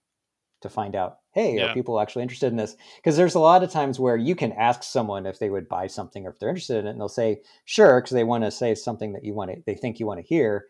to 0.62 0.68
find 0.70 0.96
out, 0.96 1.18
hey, 1.32 1.56
yeah. 1.56 1.70
are 1.70 1.74
people 1.74 2.00
actually 2.00 2.22
interested 2.22 2.46
in 2.46 2.56
this? 2.56 2.76
Because 2.96 3.16
there's 3.16 3.34
a 3.34 3.40
lot 3.40 3.62
of 3.62 3.70
times 3.70 3.98
where 4.00 4.16
you 4.16 4.34
can 4.34 4.52
ask 4.52 4.82
someone 4.82 5.26
if 5.26 5.38
they 5.38 5.50
would 5.50 5.68
buy 5.68 5.88
something 5.88 6.24
or 6.24 6.30
if 6.30 6.38
they're 6.38 6.48
interested 6.48 6.78
in 6.78 6.86
it, 6.86 6.90
and 6.90 7.00
they'll 7.00 7.08
say, 7.08 7.42
sure, 7.64 8.00
because 8.00 8.14
they 8.14 8.24
want 8.24 8.44
to 8.44 8.50
say 8.50 8.74
something 8.74 9.12
that 9.12 9.24
you 9.24 9.34
want 9.34 9.50
to, 9.50 9.62
they 9.66 9.74
think 9.74 9.98
you 9.98 10.06
want 10.06 10.20
to 10.20 10.26
hear 10.26 10.66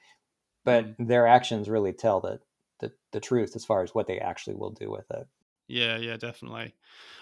but 0.65 0.85
mm-hmm. 0.87 1.07
their 1.07 1.27
actions 1.27 1.69
really 1.69 1.93
tell 1.93 2.21
the, 2.21 2.41
the, 2.81 2.93
the 3.13 3.21
truth 3.21 3.57
as 3.57 3.65
far 3.65 3.83
as 3.83 3.95
what 3.95 4.07
they 4.07 4.19
actually 4.19 4.57
will 4.57 4.71
do 4.71 4.91
with 4.91 5.11
it. 5.11 5.27
Yeah, 5.69 5.97
yeah, 5.97 6.17
definitely. 6.17 6.75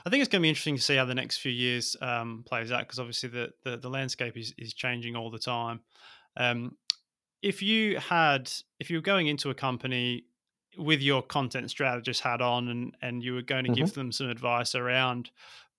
I 0.05 0.11
think 0.11 0.23
it's 0.23 0.29
going 0.31 0.41
to 0.41 0.45
be 0.45 0.49
interesting 0.49 0.77
to 0.77 0.83
see 0.83 0.97
how 0.97 1.05
the 1.05 1.15
next 1.15 1.39
few 1.39 1.53
years 1.53 1.97
um, 2.01 2.43
plays 2.47 2.73
out 2.73 2.81
because 2.81 2.99
obviously 2.99 3.29
the, 3.29 3.51
the, 3.65 3.77
the 3.77 3.91
landscape 3.91 4.37
is 4.37 4.55
is 4.59 4.75
changing 4.75 5.15
all 5.15 5.31
the 5.31 5.39
time. 5.39 5.81
Um, 6.37 6.77
if 7.43 7.63
you 7.63 7.99
had 7.99 8.51
if 8.79 8.91
you 8.91 8.99
were 8.99 9.03
going 9.03 9.27
into 9.27 9.51
a 9.51 9.55
company 9.55 10.25
with 10.77 11.01
your 11.01 11.23
content 11.23 11.71
strategist 11.71 12.23
hat 12.23 12.41
on 12.41 12.69
and 12.69 12.97
and 13.03 13.23
you 13.23 13.35
were 13.35 13.43
going 13.43 13.65
to 13.65 13.71
mm-hmm. 13.71 13.85
give 13.85 13.95
them 13.95 14.11
some 14.11 14.29
advice 14.29 14.75
around 14.75 15.31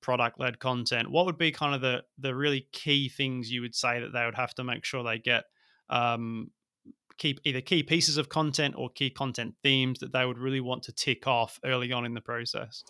product 0.01 0.39
led 0.39 0.59
content, 0.59 1.11
what 1.11 1.25
would 1.25 1.37
be 1.37 1.51
kind 1.51 1.75
of 1.75 1.81
the 1.81 2.03
the 2.17 2.33
really 2.33 2.67
key 2.71 3.09
things 3.09 3.51
you 3.51 3.61
would 3.61 3.75
say 3.75 3.99
that 3.99 4.13
they 4.13 4.25
would 4.25 4.35
have 4.35 4.53
to 4.55 4.63
make 4.63 4.85
sure 4.85 5.03
they 5.03 5.19
get 5.19 5.45
um, 5.89 6.51
key 7.21 7.37
either 7.43 7.61
key 7.61 7.83
pieces 7.83 8.17
of 8.17 8.29
content 8.29 8.73
or 8.77 8.89
key 8.89 9.09
content 9.09 9.53
themes 9.61 9.99
that 9.99 10.11
they 10.11 10.25
would 10.25 10.39
really 10.39 10.59
want 10.59 10.83
to 10.83 10.91
tick 10.91 11.27
off 11.27 11.59
early 11.63 11.91
on 11.91 12.03
in 12.03 12.15
the 12.15 12.21
process? 12.21 12.83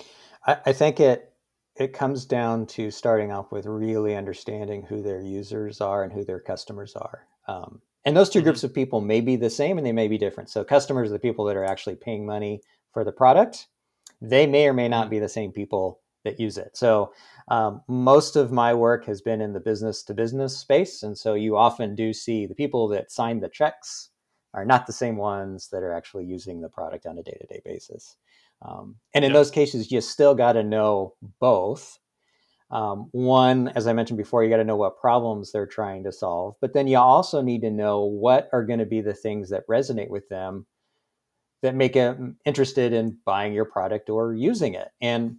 I, 0.48 0.58
I 0.68 0.74
think 0.74 1.00
it 1.00 1.34
it 1.76 1.94
comes 1.94 2.26
down 2.26 2.66
to 2.66 2.92
starting 2.92 3.32
off 3.32 3.52
with 3.52 3.66
really 3.66 4.16
understanding 4.16 4.84
who 4.84 5.02
their 5.02 5.22
users 5.22 5.82
are 5.82 6.04
and 6.04 6.12
who 6.12 6.24
their 6.24 6.40
customers 6.40 6.96
are. 6.96 7.28
Um, 7.48 7.82
and 8.06 8.16
those 8.16 8.30
2 8.30 8.40
mm-hmm. 8.40 8.46
groups 8.46 8.64
of 8.64 8.74
people 8.74 9.02
may 9.02 9.22
be 9.22 9.36
the 9.36 9.50
same 9.50 9.78
and 9.78 9.86
they 9.86 9.92
may 9.92 10.08
be 10.08 10.18
different. 10.18 10.50
So 10.50 10.64
customers 10.64 11.10
are 11.10 11.14
the 11.14 11.20
people 11.20 11.46
that 11.46 11.56
are 11.56 11.64
actually 11.64 11.96
paying 11.96 12.26
money 12.26 12.62
for 12.94 13.04
the 13.04 13.12
product. 13.12 13.68
They 14.22 14.48
may 14.48 14.68
or 14.68 14.74
may 14.74 14.90
not 14.90 15.04
mm-hmm. 15.04 15.12
be 15.12 15.20
the 15.20 15.30
same 15.30 15.52
people 15.52 16.02
that 16.24 16.40
use 16.40 16.58
it. 16.58 16.76
So 16.76 17.14
um, 17.48 17.82
most 17.88 18.36
of 18.36 18.52
my 18.52 18.74
work 18.74 19.06
has 19.06 19.22
been 19.22 19.42
in 19.42 19.54
the 19.54 19.60
business 19.60 20.04
to 20.04 20.14
business 20.14 20.58
space. 20.58 21.04
And 21.04 21.18
so 21.18 21.34
you 21.34 21.58
often 21.58 21.96
do 21.96 22.14
see 22.14 22.46
the 22.46 22.56
people 22.56 22.88
that 22.90 23.12
sign 23.12 23.40
the 23.40 23.50
checks 23.50 24.10
are 24.54 24.66
not 24.66 24.86
the 24.86 24.94
same 24.94 25.18
ones 25.18 25.70
that 25.70 25.84
are 25.84 25.94
actually 25.94 26.26
using 26.26 26.62
the 26.62 26.70
product 26.70 27.06
on 27.06 27.18
a 27.18 27.24
day 27.24 27.38
to 27.40 27.48
day 27.48 27.62
basis. 27.64 28.18
Um, 28.62 28.96
and 29.14 29.26
in 29.26 29.32
yep. 29.32 29.40
those 29.40 29.52
cases, 29.52 29.92
you 29.92 30.02
still 30.02 30.36
got 30.36 30.54
to 30.54 30.64
know 30.64 31.16
both. 31.40 32.00
Um, 32.70 33.10
one, 33.12 33.70
as 33.70 33.88
I 33.88 33.94
mentioned 33.94 34.18
before, 34.18 34.44
you 34.44 34.50
got 34.50 34.58
to 34.58 34.64
know 34.64 34.78
what 34.78 35.00
problems 35.00 35.52
they're 35.52 35.66
trying 35.66 36.04
to 36.06 36.12
solve, 36.12 36.56
but 36.62 36.74
then 36.74 36.88
you 36.88 36.98
also 36.98 37.42
need 37.42 37.62
to 37.62 37.72
know 37.72 38.02
what 38.06 38.50
are 38.54 38.66
going 38.66 38.80
to 38.80 38.86
be 38.86 39.02
the 39.02 39.14
things 39.14 39.50
that 39.50 39.68
resonate 39.68 40.10
with 40.10 40.30
them 40.30 40.66
that 41.62 41.76
make 41.76 41.94
them 41.94 42.38
interested 42.46 42.94
in 42.94 43.18
buying 43.26 43.54
your 43.54 43.66
product 43.66 44.10
or 44.10 44.34
using 44.34 44.74
it. 44.74 44.90
And 45.02 45.38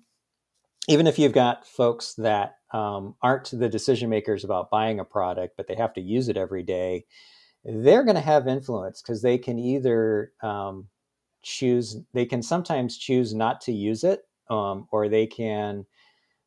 even 0.89 1.07
if 1.07 1.19
you've 1.19 1.33
got 1.33 1.67
folks 1.67 2.15
that 2.15 2.57
um, 2.73 3.15
aren't 3.23 3.51
the 3.51 3.69
decision 3.69 4.11
makers 4.11 4.45
about 4.45 4.71
buying 4.71 5.01
a 5.01 5.05
product, 5.05 5.55
but 5.57 5.67
they 5.67 5.75
have 5.75 5.95
to 5.95 6.01
use 6.01 6.29
it 6.29 6.37
every 6.37 6.63
day, 6.63 7.07
they're 7.65 8.05
going 8.05 8.17
to 8.17 8.21
have 8.21 8.49
influence 8.49 9.03
because 9.03 9.23
they 9.23 9.39
can 9.39 9.59
either 9.59 10.33
um, 10.43 10.89
choose, 11.43 11.97
they 12.13 12.27
can 12.27 12.43
sometimes 12.43 12.99
choose 12.99 13.35
not 13.35 13.61
to 13.63 13.73
use 13.73 14.05
it, 14.05 14.25
um, 14.51 14.89
or 14.91 15.09
they 15.09 15.27
can 15.27 15.87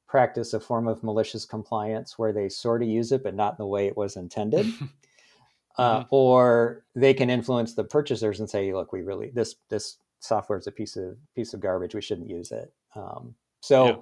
practice 0.08 0.54
a 0.54 0.60
form 0.60 0.88
of 0.88 1.04
malicious 1.04 1.46
compliance 1.46 2.18
where 2.18 2.34
they 2.34 2.50
sort 2.50 2.82
of 2.82 2.90
use 2.90 3.12
it, 3.12 3.24
but 3.24 3.36
not 3.36 3.54
in 3.54 3.58
the 3.60 3.68
way 3.68 3.88
it 3.88 3.98
was 3.98 4.16
intended. 4.16 4.66
uh, 5.78 6.00
mm-hmm. 6.00 6.08
Or 6.10 6.84
they 6.96 7.14
can 7.14 7.30
influence 7.30 7.76
the 7.76 7.84
purchasers 7.84 8.40
and 8.40 8.50
say, 8.50 8.74
"Look, 8.74 8.92
we 8.92 9.02
really 9.02 9.32
this 9.32 9.56
this 9.70 9.98
software 10.20 10.60
is 10.60 10.68
a 10.68 10.72
piece 10.72 10.96
of 10.98 11.18
piece 11.36 11.54
of 11.54 11.60
garbage. 11.60 11.96
We 11.96 12.02
shouldn't 12.02 12.30
use 12.30 12.52
it." 12.52 12.74
Um, 12.96 13.36
so, 13.62 13.88
yeah. 13.88 13.96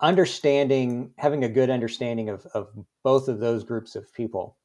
understanding, 0.00 1.12
having 1.16 1.44
a 1.44 1.48
good 1.48 1.70
understanding 1.70 2.28
of 2.28 2.46
of 2.54 2.68
both 3.02 3.28
of 3.28 3.40
those 3.40 3.62
groups 3.62 3.94
of 3.94 4.12
people 4.12 4.56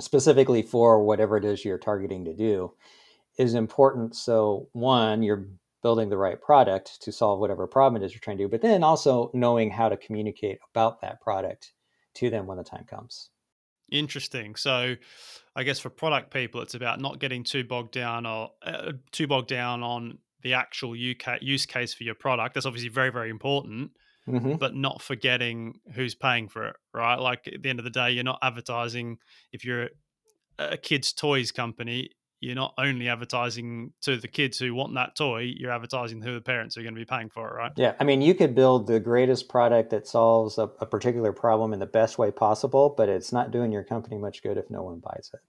specifically 0.00 0.62
for 0.62 1.04
whatever 1.04 1.36
it 1.36 1.44
is 1.44 1.64
you're 1.64 1.78
targeting 1.78 2.24
to 2.24 2.34
do 2.34 2.72
is 3.38 3.54
important. 3.54 4.14
So, 4.16 4.68
one, 4.72 5.22
you're 5.22 5.48
building 5.82 6.08
the 6.08 6.16
right 6.16 6.40
product 6.40 7.02
to 7.02 7.12
solve 7.12 7.40
whatever 7.40 7.66
problem 7.66 8.00
it 8.00 8.06
is 8.06 8.12
you're 8.12 8.20
trying 8.20 8.38
to 8.38 8.44
do, 8.44 8.48
but 8.48 8.62
then 8.62 8.84
also 8.84 9.30
knowing 9.34 9.70
how 9.70 9.88
to 9.88 9.96
communicate 9.96 10.58
about 10.70 11.00
that 11.00 11.20
product 11.20 11.72
to 12.14 12.30
them 12.30 12.46
when 12.46 12.58
the 12.58 12.64
time 12.64 12.84
comes. 12.84 13.30
Interesting. 13.90 14.54
So, 14.54 14.96
I 15.54 15.62
guess 15.64 15.78
for 15.78 15.90
product 15.90 16.32
people, 16.32 16.62
it's 16.62 16.74
about 16.74 17.00
not 17.00 17.18
getting 17.18 17.44
too 17.44 17.64
bogged 17.64 17.92
down 17.92 18.24
or 18.26 18.52
uh, 18.64 18.92
too 19.10 19.26
bogged 19.26 19.48
down 19.48 19.82
on 19.82 20.18
the 20.42 20.54
actual 20.54 20.96
use 20.96 21.66
case 21.66 21.94
for 21.94 22.04
your 22.04 22.14
product. 22.14 22.54
That's 22.54 22.66
obviously 22.66 22.88
very, 22.88 23.10
very 23.10 23.30
important. 23.30 23.92
Mm-hmm. 24.28 24.54
but 24.54 24.74
not 24.76 25.02
forgetting 25.02 25.80
who's 25.94 26.14
paying 26.14 26.48
for 26.48 26.68
it, 26.68 26.76
right? 26.94 27.18
Like 27.18 27.48
at 27.48 27.60
the 27.60 27.68
end 27.68 27.80
of 27.80 27.84
the 27.84 27.90
day, 27.90 28.12
you're 28.12 28.22
not 28.22 28.38
advertising 28.40 29.18
if 29.52 29.64
you're 29.64 29.88
a 30.60 30.76
kids' 30.76 31.12
toys 31.12 31.50
company, 31.50 32.10
you're 32.42 32.54
not 32.54 32.74
only 32.76 33.08
advertising 33.08 33.92
to 34.02 34.16
the 34.16 34.28
kids 34.28 34.58
who 34.58 34.74
want 34.74 34.94
that 34.94 35.16
toy, 35.16 35.52
you're 35.56 35.70
advertising 35.70 36.20
who 36.20 36.34
the 36.34 36.40
parents 36.40 36.76
are 36.76 36.82
going 36.82 36.94
to 36.94 37.00
be 37.00 37.04
paying 37.04 37.30
for 37.30 37.48
it, 37.48 37.54
right? 37.54 37.72
Yeah. 37.76 37.94
I 38.00 38.04
mean, 38.04 38.20
you 38.20 38.34
could 38.34 38.54
build 38.54 38.86
the 38.88 38.98
greatest 38.98 39.48
product 39.48 39.90
that 39.90 40.08
solves 40.08 40.58
a, 40.58 40.70
a 40.80 40.86
particular 40.86 41.32
problem 41.32 41.72
in 41.72 41.78
the 41.78 41.86
best 41.86 42.18
way 42.18 42.30
possible, 42.32 42.94
but 42.96 43.08
it's 43.08 43.32
not 43.32 43.52
doing 43.52 43.70
your 43.70 43.84
company 43.84 44.18
much 44.18 44.42
good 44.42 44.56
if 44.56 44.68
no 44.70 44.82
one 44.82 44.98
buys 44.98 45.30
it 45.32 45.40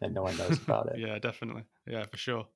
and 0.00 0.14
no 0.14 0.22
one 0.22 0.36
knows 0.36 0.58
about 0.62 0.88
it. 0.92 0.98
yeah, 0.98 1.18
definitely. 1.18 1.62
Yeah, 1.86 2.04
for 2.06 2.16
sure. 2.16 2.46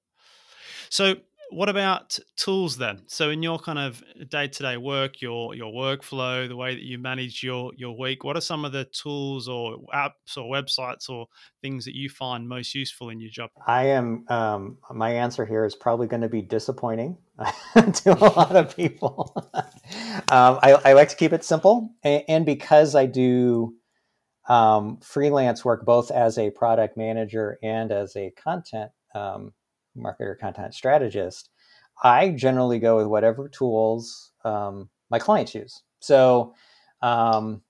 So 0.90 1.16
what 1.50 1.68
about 1.68 2.18
tools 2.37 2.76
then? 2.76 3.02
So 3.06 3.30
in 3.30 3.42
your 3.42 3.59
kind 3.59 3.78
of 3.78 4.02
day-to-day 4.28 4.76
work, 4.76 5.20
your 5.20 5.54
your 5.54 5.72
workflow, 5.72 6.48
the 6.48 6.56
way 6.56 6.74
that 6.74 6.82
you 6.82 6.98
manage 6.98 7.42
your 7.42 7.72
your 7.76 7.96
week, 7.96 8.24
what 8.24 8.37
are 8.37 8.40
some 8.40 8.64
of 8.64 8.72
the 8.72 8.85
tools 8.85 9.48
or 9.48 9.78
apps 9.94 10.37
or 10.37 10.44
websites 10.44 11.09
or 11.09 11.26
things 11.62 11.85
that 11.85 11.94
you 11.94 12.09
find 12.09 12.48
most 12.48 12.74
useful 12.74 13.11
in 13.11 13.20
your 13.20 13.30
job? 13.30 13.50
I 13.66 13.87
am 13.87 14.24
um, 14.28 14.78
my 14.92 15.11
answer 15.11 15.46
here 15.46 15.64
is 15.64 15.74
probably 15.74 16.06
going 16.06 16.22
to 16.22 16.28
be 16.28 16.42
disappointing 16.42 17.18
to 17.74 18.12
a 18.12 18.24
lot 18.37 18.56
of 18.56 18.76
people. 18.76 19.32
um, 19.54 20.59
I, 20.62 20.78
I, 20.85 20.92
like 20.94 21.11
to 21.11 21.16
keep 21.16 21.32
it 21.32 21.44
simple, 21.44 21.90
and, 22.02 22.24
and 22.28 22.46
because 22.46 22.94
I 22.94 23.06
do 23.06 23.74
um, 24.48 24.98
freelance 24.98 25.64
work 25.64 25.85
both 25.85 26.11
as 26.11 26.38
a 26.38 26.50
product 26.50 26.96
manager 26.96 27.59
and 27.62 27.92
as 27.92 28.16
a 28.16 28.30
content 28.30 28.90
um, 29.14 29.52
marketer 29.96 30.38
content 30.38 30.74
strategist, 30.74 31.50
I 32.02 32.30
generally 32.30 32.78
go 32.78 32.96
with 32.96 33.06
whatever 33.06 33.48
tools 33.48 34.32
um, 34.44 34.90
my 35.11 35.18
clients 35.18 35.54
use. 35.54 35.82
So, 36.00 36.54
um, 37.02 37.62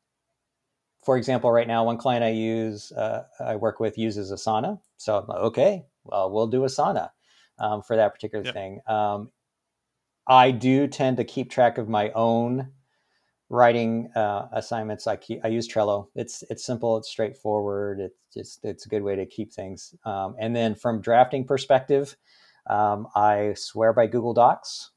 for 1.04 1.16
example, 1.16 1.52
right 1.52 1.68
now, 1.68 1.84
one 1.84 1.98
client 1.98 2.24
I 2.24 2.30
use, 2.30 2.90
uh, 2.92 3.24
I 3.38 3.56
work 3.56 3.78
with 3.78 3.96
uses 3.96 4.32
Asana. 4.32 4.80
So, 4.96 5.18
I'm 5.18 5.26
like, 5.26 5.38
okay, 5.38 5.84
well, 6.04 6.30
we'll 6.30 6.48
do 6.48 6.62
Asana 6.62 7.10
um, 7.58 7.82
for 7.82 7.96
that 7.96 8.12
particular 8.12 8.44
yep. 8.44 8.54
thing. 8.54 8.80
Um, 8.86 9.30
I 10.26 10.50
do 10.50 10.88
tend 10.88 11.18
to 11.18 11.24
keep 11.24 11.50
track 11.50 11.78
of 11.78 11.88
my 11.88 12.10
own 12.10 12.72
writing 13.48 14.10
uh, 14.16 14.48
assignments. 14.52 15.06
I 15.06 15.16
keep, 15.16 15.44
I 15.44 15.48
use 15.48 15.68
Trello. 15.68 16.08
It's 16.16 16.42
it's 16.50 16.64
simple. 16.66 16.96
It's 16.96 17.08
straightforward. 17.08 18.00
It's 18.00 18.16
just 18.36 18.64
it's 18.64 18.86
a 18.86 18.88
good 18.88 19.02
way 19.02 19.16
to 19.16 19.26
keep 19.26 19.52
things. 19.52 19.94
Um, 20.04 20.36
and 20.38 20.54
then 20.54 20.74
from 20.74 21.00
drafting 21.00 21.44
perspective, 21.44 22.16
um, 22.68 23.08
I 23.14 23.54
swear 23.56 23.92
by 23.92 24.06
Google 24.06 24.34
Docs 24.34 24.90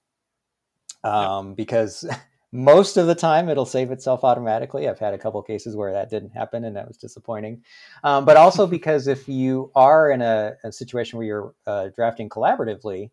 um, 1.04 1.54
because 1.54 2.06
most 2.52 2.98
of 2.98 3.08
the 3.08 3.16
time 3.16 3.50
it'll 3.50 3.66
save 3.66 3.92
itself 3.92 4.24
automatically. 4.24 4.88
I've 4.88 5.00
had 5.00 5.14
a 5.14 5.18
couple 5.18 5.42
cases 5.44 5.76
where 5.76 5.94
that 5.94 6.10
didn't 6.10 6.32
happen 6.32 6.66
and 6.66 6.76
that 6.76 6.88
was 6.88 6.98
disappointing. 6.98 7.64
Um, 8.04 8.26
but 8.26 8.38
also 8.38 8.68
because 8.78 9.08
if 9.08 9.28
you 9.28 9.72
are 9.76 10.12
in 10.12 10.22
a, 10.22 10.54
a 10.64 10.72
situation 10.72 11.18
where 11.18 11.28
you're 11.28 11.54
uh, 11.68 11.90
drafting 11.96 12.30
collaboratively, 12.30 13.12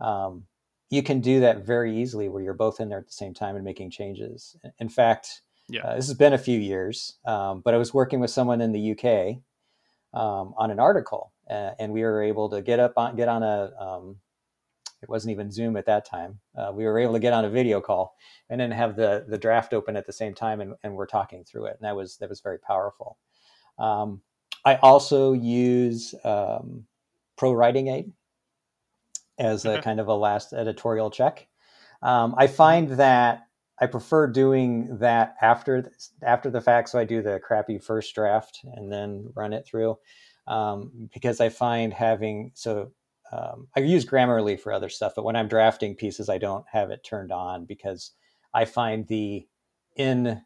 um, 0.00 0.44
you 0.90 1.02
can 1.02 1.20
do 1.20 1.40
that 1.40 1.64
very 1.64 1.96
easily 1.96 2.28
where 2.28 2.42
you're 2.42 2.52
both 2.52 2.78
in 2.78 2.88
there 2.88 2.98
at 2.98 3.06
the 3.06 3.12
same 3.12 3.34
time 3.34 3.56
and 3.56 3.64
making 3.64 3.90
changes. 3.90 4.56
In 4.78 4.88
fact, 4.88 5.42
yeah. 5.68 5.82
Uh, 5.82 5.96
this 5.96 6.08
has 6.08 6.16
been 6.16 6.34
a 6.34 6.38
few 6.38 6.58
years, 6.58 7.14
um, 7.24 7.62
but 7.64 7.74
I 7.74 7.78
was 7.78 7.94
working 7.94 8.20
with 8.20 8.30
someone 8.30 8.60
in 8.60 8.72
the 8.72 8.92
UK 8.92 9.38
um, 10.14 10.54
on 10.56 10.70
an 10.70 10.78
article, 10.78 11.32
uh, 11.50 11.70
and 11.78 11.92
we 11.92 12.02
were 12.02 12.22
able 12.22 12.48
to 12.50 12.62
get 12.62 12.80
up 12.80 12.94
on 12.96 13.16
get 13.16 13.28
on 13.28 13.42
a 13.42 13.72
um, 13.78 14.16
it 15.02 15.08
wasn't 15.10 15.30
even 15.32 15.50
Zoom 15.50 15.76
at 15.76 15.84
that 15.84 16.06
time. 16.06 16.40
Uh, 16.56 16.72
we 16.72 16.84
were 16.84 16.98
able 16.98 17.12
to 17.12 17.18
get 17.18 17.34
on 17.34 17.44
a 17.44 17.50
video 17.50 17.78
call 17.80 18.16
and 18.48 18.58
then 18.58 18.70
have 18.70 18.96
the 18.96 19.26
the 19.28 19.36
draft 19.38 19.74
open 19.74 19.96
at 19.96 20.06
the 20.06 20.12
same 20.12 20.34
time, 20.34 20.60
and, 20.60 20.74
and 20.82 20.94
we're 20.94 21.06
talking 21.06 21.44
through 21.44 21.66
it, 21.66 21.76
and 21.78 21.86
that 21.86 21.94
was 21.94 22.16
that 22.18 22.28
was 22.28 22.40
very 22.40 22.58
powerful. 22.58 23.18
Um, 23.78 24.22
I 24.64 24.76
also 24.76 25.34
use 25.34 26.14
um, 26.24 26.86
ProWritingAid 27.36 28.10
as 29.38 29.64
a 29.66 29.82
kind 29.82 30.00
of 30.00 30.08
a 30.08 30.14
last 30.14 30.52
editorial 30.52 31.10
check. 31.10 31.46
Um, 32.02 32.34
I 32.38 32.46
find 32.46 32.88
that 32.92 33.48
I 33.80 33.86
prefer 33.86 34.28
doing 34.28 34.98
that 34.98 35.34
after 35.40 35.90
after 36.22 36.50
the 36.50 36.60
fact, 36.60 36.90
so 36.90 36.98
I 36.98 37.04
do 37.04 37.22
the 37.22 37.40
crappy 37.40 37.78
first 37.78 38.14
draft 38.14 38.60
and 38.74 38.92
then 38.92 39.32
run 39.34 39.52
it 39.52 39.66
through 39.66 39.98
um, 40.46 41.08
because 41.12 41.40
I 41.40 41.48
find 41.48 41.92
having 41.92 42.52
so 42.54 42.92
um, 43.32 43.66
I 43.76 43.80
use 43.80 44.04
Grammarly 44.04 44.60
for 44.60 44.72
other 44.72 44.88
stuff, 44.88 45.14
but 45.16 45.24
when 45.24 45.34
I'm 45.34 45.48
drafting 45.48 45.96
pieces, 45.96 46.28
I 46.28 46.38
don't 46.38 46.64
have 46.70 46.90
it 46.90 47.02
turned 47.02 47.32
on 47.32 47.64
because 47.64 48.12
I 48.52 48.64
find 48.64 49.08
the 49.08 49.46
in 49.96 50.40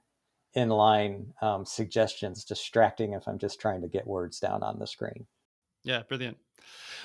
inline 0.56 1.26
um, 1.42 1.66
suggestions 1.66 2.44
distracting 2.44 3.12
if 3.12 3.28
I'm 3.28 3.38
just 3.38 3.60
trying 3.60 3.82
to 3.82 3.88
get 3.88 4.06
words 4.06 4.40
down 4.40 4.62
on 4.62 4.78
the 4.78 4.86
screen. 4.86 5.26
Yeah, 5.84 6.02
brilliant. 6.02 6.38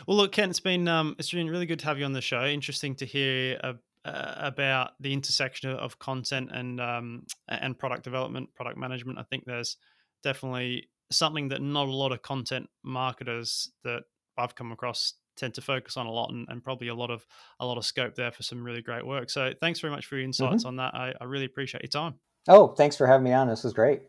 Well, 0.07 0.17
look, 0.17 0.31
Kent, 0.31 0.51
it's 0.51 0.59
been 0.59 0.88
um, 0.88 1.15
it's 1.19 1.31
been 1.31 1.49
really 1.49 1.65
good 1.65 1.79
to 1.79 1.86
have 1.86 1.99
you 1.99 2.05
on 2.05 2.13
the 2.13 2.21
show. 2.21 2.45
Interesting 2.45 2.95
to 2.95 3.05
hear 3.05 3.59
uh, 4.05 4.35
about 4.37 4.91
the 4.99 5.13
intersection 5.13 5.71
of 5.71 5.99
content 5.99 6.49
and 6.51 6.79
um, 6.81 7.23
and 7.47 7.77
product 7.77 8.03
development, 8.03 8.53
product 8.55 8.77
management. 8.77 9.19
I 9.19 9.23
think 9.23 9.45
there's 9.45 9.77
definitely 10.23 10.89
something 11.11 11.49
that 11.49 11.61
not 11.61 11.87
a 11.87 11.91
lot 11.91 12.11
of 12.11 12.21
content 12.21 12.67
marketers 12.83 13.71
that 13.83 14.03
I've 14.37 14.55
come 14.55 14.71
across 14.71 15.13
tend 15.35 15.53
to 15.55 15.61
focus 15.61 15.97
on 15.97 16.05
a 16.05 16.11
lot 16.11 16.31
and, 16.31 16.47
and, 16.49 16.63
probably 16.63 16.87
a 16.89 16.95
lot 16.95 17.09
of 17.09 17.25
a 17.59 17.65
lot 17.65 17.77
of 17.77 17.85
scope 17.85 18.15
there 18.15 18.31
for 18.31 18.43
some 18.43 18.63
really 18.63 18.81
great 18.81 19.05
work 19.05 19.29
so 19.31 19.51
thanks 19.59 19.79
very 19.79 19.91
much 19.91 20.05
for 20.05 20.15
your 20.15 20.25
insights 20.25 20.63
mm-hmm. 20.63 20.67
on 20.67 20.75
that 20.75 20.93
I, 20.93 21.13
I 21.19 21.23
really 21.25 21.45
appreciate 21.45 21.81
your 21.81 21.89
time 21.89 22.19
oh 22.47 22.67
thanks 22.67 22.95
for 22.95 23.07
having 23.07 23.23
me 23.23 23.33
on 23.33 23.47
this 23.47 23.63
was 23.63 23.73
great 23.73 24.01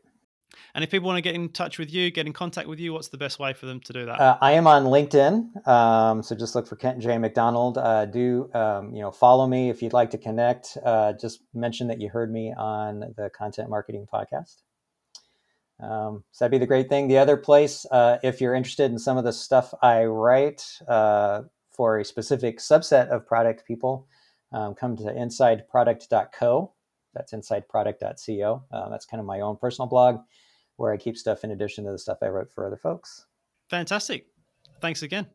and 0.75 0.85
if 0.85 0.91
people 0.91 1.07
want 1.07 1.19
to 1.19 1.23
get 1.23 1.35
in 1.35 1.49
touch 1.51 1.79
with 1.79 1.93
you, 1.93 2.11
get 2.11 2.27
in 2.27 2.33
contact 2.33 2.69
with 2.69 2.79
you, 2.79 2.93
what's 2.93 3.09
the 3.09 3.19
best 3.19 3.39
way 3.39 3.53
for 3.53 3.67
them 3.67 3.81
to 3.81 3.93
do 3.93 4.07
that? 4.07 4.21
Uh, 4.21 4.39
I 4.41 4.53
am 4.53 4.67
on 4.67 4.85
LinkedIn, 4.85 5.67
um, 5.67 6.23
so 6.23 6.35
just 6.35 6.55
look 6.55 6.67
for 6.67 6.77
Kent 6.77 7.01
J 7.01 7.19
McDonald. 7.19 7.79
Uh, 7.79 8.07
do 8.07 8.51
um, 8.55 8.95
you 8.95 9.03
know 9.03 9.11
follow 9.11 9.47
me 9.47 9.71
if 9.71 9.83
you'd 9.83 9.93
like 9.93 10.11
to 10.11 10.19
connect? 10.19 10.77
Uh, 10.85 11.13
just 11.13 11.41
mention 11.55 11.89
that 11.89 12.01
you 12.01 12.09
heard 12.09 12.33
me 12.33 12.53
on 12.57 13.01
the 13.17 13.31
Content 13.31 13.71
Marketing 13.71 14.07
Podcast. 14.13 14.63
Um, 15.81 16.25
so 16.31 16.45
that'd 16.45 16.53
be 16.53 16.59
the 16.59 16.67
great 16.67 16.89
thing. 16.89 17.09
The 17.09 17.19
other 17.19 17.37
place, 17.37 17.85
uh, 17.91 18.19
if 18.23 18.41
you're 18.41 18.55
interested 18.55 18.91
in 18.91 18.99
some 18.99 19.17
of 19.17 19.25
the 19.25 19.33
stuff 19.33 19.75
I 19.83 20.05
write 20.05 20.65
uh, 20.87 21.43
for 21.71 21.99
a 21.99 22.05
specific 22.05 22.59
subset 22.59 23.09
of 23.09 23.27
product 23.27 23.67
people, 23.67 24.07
um, 24.53 24.75
come 24.75 24.97
to 24.97 25.05
insideproduct.co. 25.05 26.73
That's 27.13 27.33
insideproduct.co. 27.33 28.65
Uh, 28.73 28.89
that's 28.89 29.07
kind 29.07 29.21
of 29.21 29.27
my 29.27 29.41
own 29.41 29.57
personal 29.57 29.89
blog 29.89 30.21
where 30.77 30.93
I 30.93 30.97
keep 30.97 31.17
stuff 31.17 31.45
in 31.45 31.51
addition 31.51 31.85
to 31.85 31.93
the 31.93 31.99
stuff 31.99 32.19
I 32.23 32.27
wrote 32.27 32.51
for 32.53 32.67
other 32.67 32.77
folks. 32.77 33.27
Fantastic. 33.69 34.27
Thanks 34.81 35.03
again. 35.03 35.27